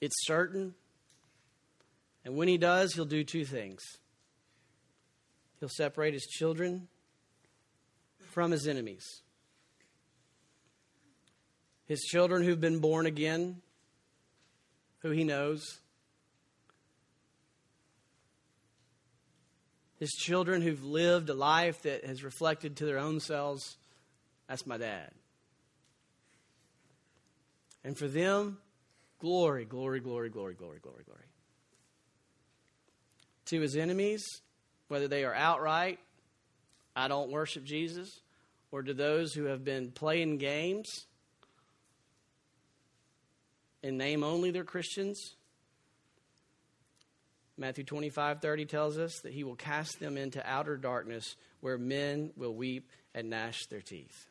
it's 0.00 0.26
certain. 0.26 0.74
And 2.24 2.36
when 2.36 2.48
he 2.48 2.58
does, 2.58 2.94
he'll 2.94 3.04
do 3.04 3.24
two 3.24 3.44
things 3.44 3.82
he'll 5.60 5.68
separate 5.68 6.14
his 6.14 6.26
children 6.26 6.88
from 8.30 8.50
his 8.50 8.66
enemies. 8.66 9.04
His 11.84 12.00
children 12.00 12.42
who've 12.42 12.60
been 12.60 12.78
born 12.78 13.04
again, 13.04 13.60
who 15.00 15.10
he 15.10 15.24
knows. 15.24 15.80
His 19.98 20.10
children 20.12 20.62
who've 20.62 20.82
lived 20.82 21.28
a 21.28 21.34
life 21.34 21.82
that 21.82 22.04
has 22.04 22.24
reflected 22.24 22.76
to 22.76 22.86
their 22.86 22.98
own 22.98 23.20
selves, 23.20 23.76
that's 24.48 24.66
my 24.66 24.78
dad. 24.78 25.10
And 27.84 27.98
for 27.98 28.08
them, 28.08 28.58
glory, 29.20 29.64
glory, 29.64 30.00
glory, 30.00 30.30
glory, 30.30 30.54
glory, 30.54 30.78
glory, 30.82 31.04
glory. 31.04 31.24
To 33.46 33.60
his 33.60 33.76
enemies, 33.76 34.24
whether 34.88 35.08
they 35.08 35.24
are 35.24 35.34
outright, 35.34 35.98
I 36.96 37.08
don't 37.08 37.30
worship 37.30 37.64
Jesus, 37.64 38.20
or 38.72 38.82
to 38.82 38.94
those 38.94 39.32
who 39.32 39.44
have 39.44 39.64
been 39.64 39.90
playing 39.92 40.38
games 40.38 41.06
in 43.82 43.96
name 43.96 44.22
only 44.22 44.50
they're 44.50 44.64
Christians. 44.64 45.36
Matthew 47.56 47.84
25, 47.84 48.40
30 48.40 48.64
tells 48.64 48.98
us 48.98 49.20
that 49.22 49.32
he 49.32 49.44
will 49.44 49.56
cast 49.56 50.00
them 50.00 50.16
into 50.16 50.42
outer 50.48 50.76
darkness 50.76 51.36
where 51.60 51.76
men 51.76 52.30
will 52.36 52.54
weep 52.54 52.88
and 53.14 53.28
gnash 53.28 53.66
their 53.68 53.82
teeth. 53.82 54.29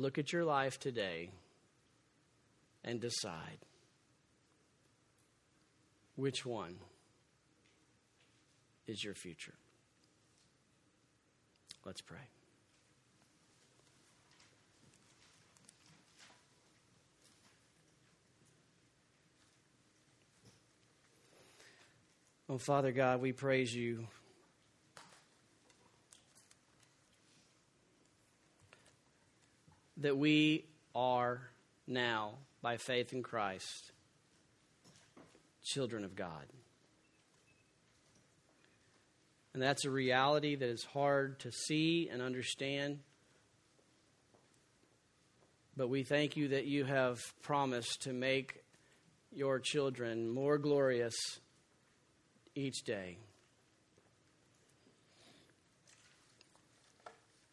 Look 0.00 0.16
at 0.16 0.32
your 0.32 0.46
life 0.46 0.78
today 0.80 1.28
and 2.82 3.02
decide 3.02 3.58
which 6.16 6.46
one 6.46 6.76
is 8.86 9.04
your 9.04 9.12
future. 9.12 9.52
Let's 11.84 12.00
pray. 12.00 12.16
Oh, 22.48 22.56
Father 22.56 22.90
God, 22.90 23.20
we 23.20 23.32
praise 23.32 23.74
you 23.74 24.06
that 30.00 30.16
we 30.16 30.64
are 30.94 31.40
now, 31.86 32.34
by 32.62 32.76
faith 32.76 33.12
in 33.12 33.22
Christ, 33.22 33.92
children 35.62 36.04
of 36.04 36.16
God. 36.16 36.46
And 39.52 39.62
that's 39.62 39.84
a 39.84 39.90
reality 39.90 40.54
that 40.54 40.68
is 40.68 40.84
hard 40.84 41.40
to 41.40 41.50
see 41.52 42.08
and 42.10 42.22
understand. 42.22 43.00
But 45.76 45.88
we 45.88 46.02
thank 46.02 46.36
you 46.36 46.48
that 46.48 46.66
you 46.66 46.84
have 46.84 47.18
promised 47.42 48.02
to 48.02 48.12
make 48.12 48.62
your 49.32 49.58
children 49.58 50.28
more 50.28 50.58
glorious 50.58 51.16
each 52.54 52.82
day. 52.84 53.18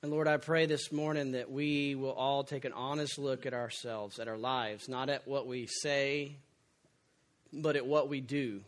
And 0.08 0.14
Lord, 0.14 0.30
I 0.30 0.38
pray 0.38 0.68
this 0.68 0.90
morning 0.94 1.34
that 1.34 1.52
we 1.52 1.94
will 1.94 2.14
all 2.14 2.46
take 2.46 2.64
an 2.64 2.72
honest 2.72 3.20
look 3.20 3.46
at 3.46 3.54
ourselves, 3.54 4.20
at 4.20 4.30
our 4.30 4.38
lives, 4.38 4.88
not 4.88 5.10
at 5.10 5.28
what 5.28 5.48
we 5.48 5.68
say, 5.68 6.38
but 7.52 7.76
at 7.76 7.86
what 7.86 8.08
we 8.08 8.22
do. 8.22 8.62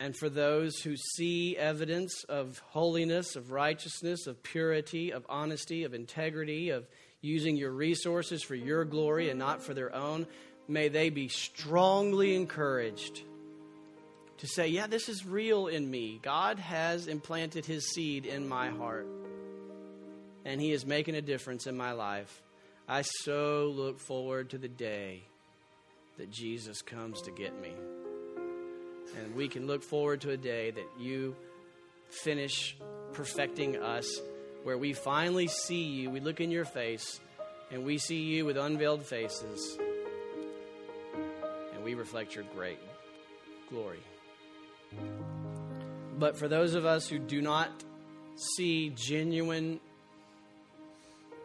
And 0.00 0.16
for 0.16 0.28
those 0.28 0.80
who 0.80 0.96
see 0.96 1.56
evidence 1.56 2.24
of 2.24 2.58
holiness, 2.70 3.36
of 3.36 3.52
righteousness, 3.52 4.26
of 4.26 4.42
purity, 4.42 5.12
of 5.12 5.24
honesty, 5.28 5.84
of 5.84 5.94
integrity, 5.94 6.70
of 6.70 6.88
using 7.20 7.56
your 7.56 7.70
resources 7.70 8.42
for 8.42 8.56
your 8.56 8.84
glory 8.84 9.30
and 9.30 9.38
not 9.38 9.62
for 9.62 9.74
their 9.74 9.94
own, 9.94 10.26
may 10.66 10.88
they 10.88 11.08
be 11.08 11.28
strongly 11.28 12.34
encouraged 12.34 13.22
to 14.44 14.50
say, 14.50 14.68
Yeah, 14.68 14.86
this 14.86 15.08
is 15.08 15.24
real 15.24 15.68
in 15.68 15.90
me. 15.90 16.20
God 16.22 16.58
has 16.58 17.06
implanted 17.06 17.64
his 17.64 17.88
seed 17.88 18.26
in 18.26 18.46
my 18.46 18.68
heart, 18.68 19.06
and 20.44 20.60
he 20.60 20.70
is 20.70 20.84
making 20.84 21.14
a 21.14 21.22
difference 21.22 21.66
in 21.66 21.78
my 21.78 21.92
life. 21.92 22.42
I 22.86 23.02
so 23.02 23.72
look 23.74 23.98
forward 23.98 24.50
to 24.50 24.58
the 24.58 24.68
day 24.68 25.22
that 26.18 26.30
Jesus 26.30 26.82
comes 26.82 27.22
to 27.22 27.30
get 27.30 27.58
me. 27.58 27.72
And 29.18 29.34
we 29.34 29.48
can 29.48 29.66
look 29.66 29.82
forward 29.82 30.20
to 30.22 30.32
a 30.32 30.36
day 30.36 30.70
that 30.72 30.90
you 30.98 31.34
finish 32.10 32.76
perfecting 33.14 33.82
us, 33.82 34.06
where 34.62 34.76
we 34.76 34.92
finally 34.92 35.46
see 35.46 35.84
you. 35.84 36.10
We 36.10 36.20
look 36.20 36.42
in 36.42 36.50
your 36.50 36.66
face, 36.66 37.18
and 37.70 37.82
we 37.82 37.96
see 37.96 38.20
you 38.20 38.44
with 38.44 38.58
unveiled 38.58 39.06
faces, 39.06 39.78
and 41.74 41.82
we 41.82 41.94
reflect 41.94 42.34
your 42.34 42.44
great 42.54 42.78
glory. 43.70 44.00
But 46.18 46.36
for 46.36 46.48
those 46.48 46.74
of 46.74 46.86
us 46.86 47.08
who 47.08 47.18
do 47.18 47.42
not 47.42 47.70
see 48.36 48.90
genuine 48.94 49.80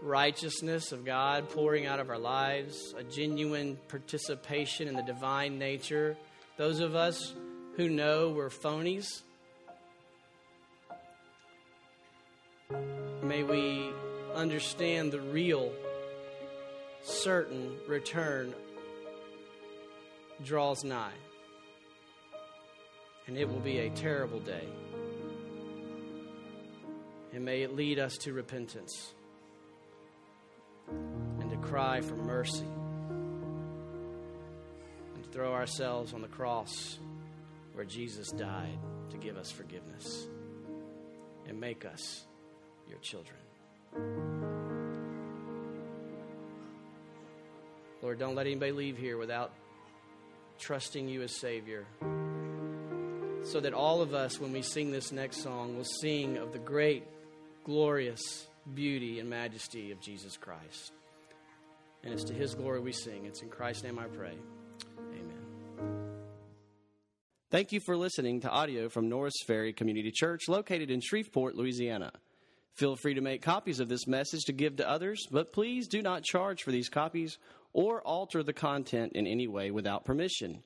righteousness 0.01 0.91
of 0.91 1.05
God 1.05 1.49
pouring 1.49 1.86
out 1.86 1.99
of 1.99 2.09
our 2.09 2.17
lives, 2.17 2.93
a 2.97 3.03
genuine 3.03 3.78
participation 3.88 4.88
in 4.88 4.95
the 4.95 5.03
divine 5.03 5.59
nature, 5.59 6.15
those 6.57 6.80
of 6.80 6.95
us 6.95 7.34
who 7.76 7.89
know 7.89 8.30
we're 8.30 8.49
phonies, 8.49 9.21
may 13.23 13.43
we 13.43 13.89
understand 14.36 15.11
the 15.11 15.19
real, 15.19 15.71
certain 17.01 17.76
return 17.88 18.53
draws 20.43 20.84
nigh 20.84 21.11
and 23.30 23.38
it 23.38 23.47
will 23.47 23.59
be 23.59 23.77
a 23.77 23.91
terrible 23.91 24.39
day. 24.39 24.67
And 27.32 27.45
may 27.45 27.61
it 27.61 27.75
lead 27.75 27.99
us 27.99 28.17
to 28.21 28.34
repentance 28.34 29.13
and 31.39 31.47
to 31.51 31.57
cry 31.57 32.01
for 32.01 32.15
mercy 32.15 32.65
and 35.13 35.23
to 35.23 35.30
throw 35.30 35.53
ourselves 35.53 36.15
on 36.15 36.23
the 36.23 36.27
cross 36.27 36.97
where 37.73 37.86
Jesus 37.86 38.32
died 38.32 38.80
to 39.11 39.17
give 39.17 39.38
us 39.38 39.51
forgiveness 39.51 40.25
and 41.47 41.59
make 41.59 41.86
us 41.86 42.25
your 42.88 42.97
children. 42.97 43.38
Lord, 48.01 48.17
don't 48.17 48.34
let 48.34 48.47
anybody 48.47 48.71
leave 48.71 48.97
here 48.97 49.19
without 49.19 49.53
trusting 50.57 51.07
you 51.07 51.21
as 51.21 51.36
Savior. 51.36 51.86
So 53.43 53.59
that 53.59 53.73
all 53.73 54.01
of 54.01 54.13
us, 54.13 54.39
when 54.39 54.51
we 54.51 54.61
sing 54.61 54.91
this 54.91 55.11
next 55.11 55.41
song, 55.41 55.75
will 55.75 55.83
sing 55.83 56.37
of 56.37 56.53
the 56.53 56.59
great, 56.59 57.03
glorious 57.63 58.47
beauty 58.75 59.19
and 59.19 59.29
majesty 59.29 59.91
of 59.91 59.99
Jesus 59.99 60.37
Christ. 60.37 60.91
And 62.03 62.13
it's 62.13 62.23
to 62.25 62.33
His 62.33 62.53
glory 62.53 62.79
we 62.79 62.91
sing. 62.91 63.25
It's 63.25 63.41
in 63.41 63.49
Christ's 63.49 63.83
name 63.83 63.97
I 63.99 64.05
pray. 64.05 64.33
Amen. 64.99 66.09
Thank 67.49 67.71
you 67.71 67.79
for 67.79 67.97
listening 67.97 68.41
to 68.41 68.49
audio 68.49 68.89
from 68.89 69.09
Norris 69.09 69.33
Ferry 69.47 69.73
Community 69.73 70.11
Church, 70.11 70.47
located 70.47 70.91
in 70.91 71.01
Shreveport, 71.01 71.55
Louisiana. 71.55 72.11
Feel 72.75 72.95
free 72.95 73.15
to 73.15 73.21
make 73.21 73.41
copies 73.41 73.79
of 73.79 73.89
this 73.89 74.07
message 74.07 74.43
to 74.45 74.53
give 74.53 74.77
to 74.77 74.89
others, 74.89 75.25
but 75.31 75.51
please 75.51 75.87
do 75.87 76.01
not 76.01 76.23
charge 76.23 76.63
for 76.63 76.71
these 76.71 76.87
copies 76.87 77.37
or 77.73 78.01
alter 78.01 78.43
the 78.43 78.53
content 78.53 79.13
in 79.13 79.27
any 79.27 79.47
way 79.47 79.71
without 79.71 80.05
permission. 80.05 80.63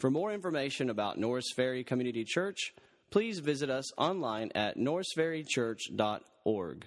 For 0.00 0.10
more 0.10 0.32
information 0.32 0.88
about 0.88 1.18
Norris 1.18 1.52
Ferry 1.54 1.84
Community 1.84 2.24
Church, 2.24 2.72
please 3.10 3.40
visit 3.40 3.68
us 3.68 3.92
online 3.98 4.50
at 4.54 4.78
norrisferrychurch.org. 4.78 6.84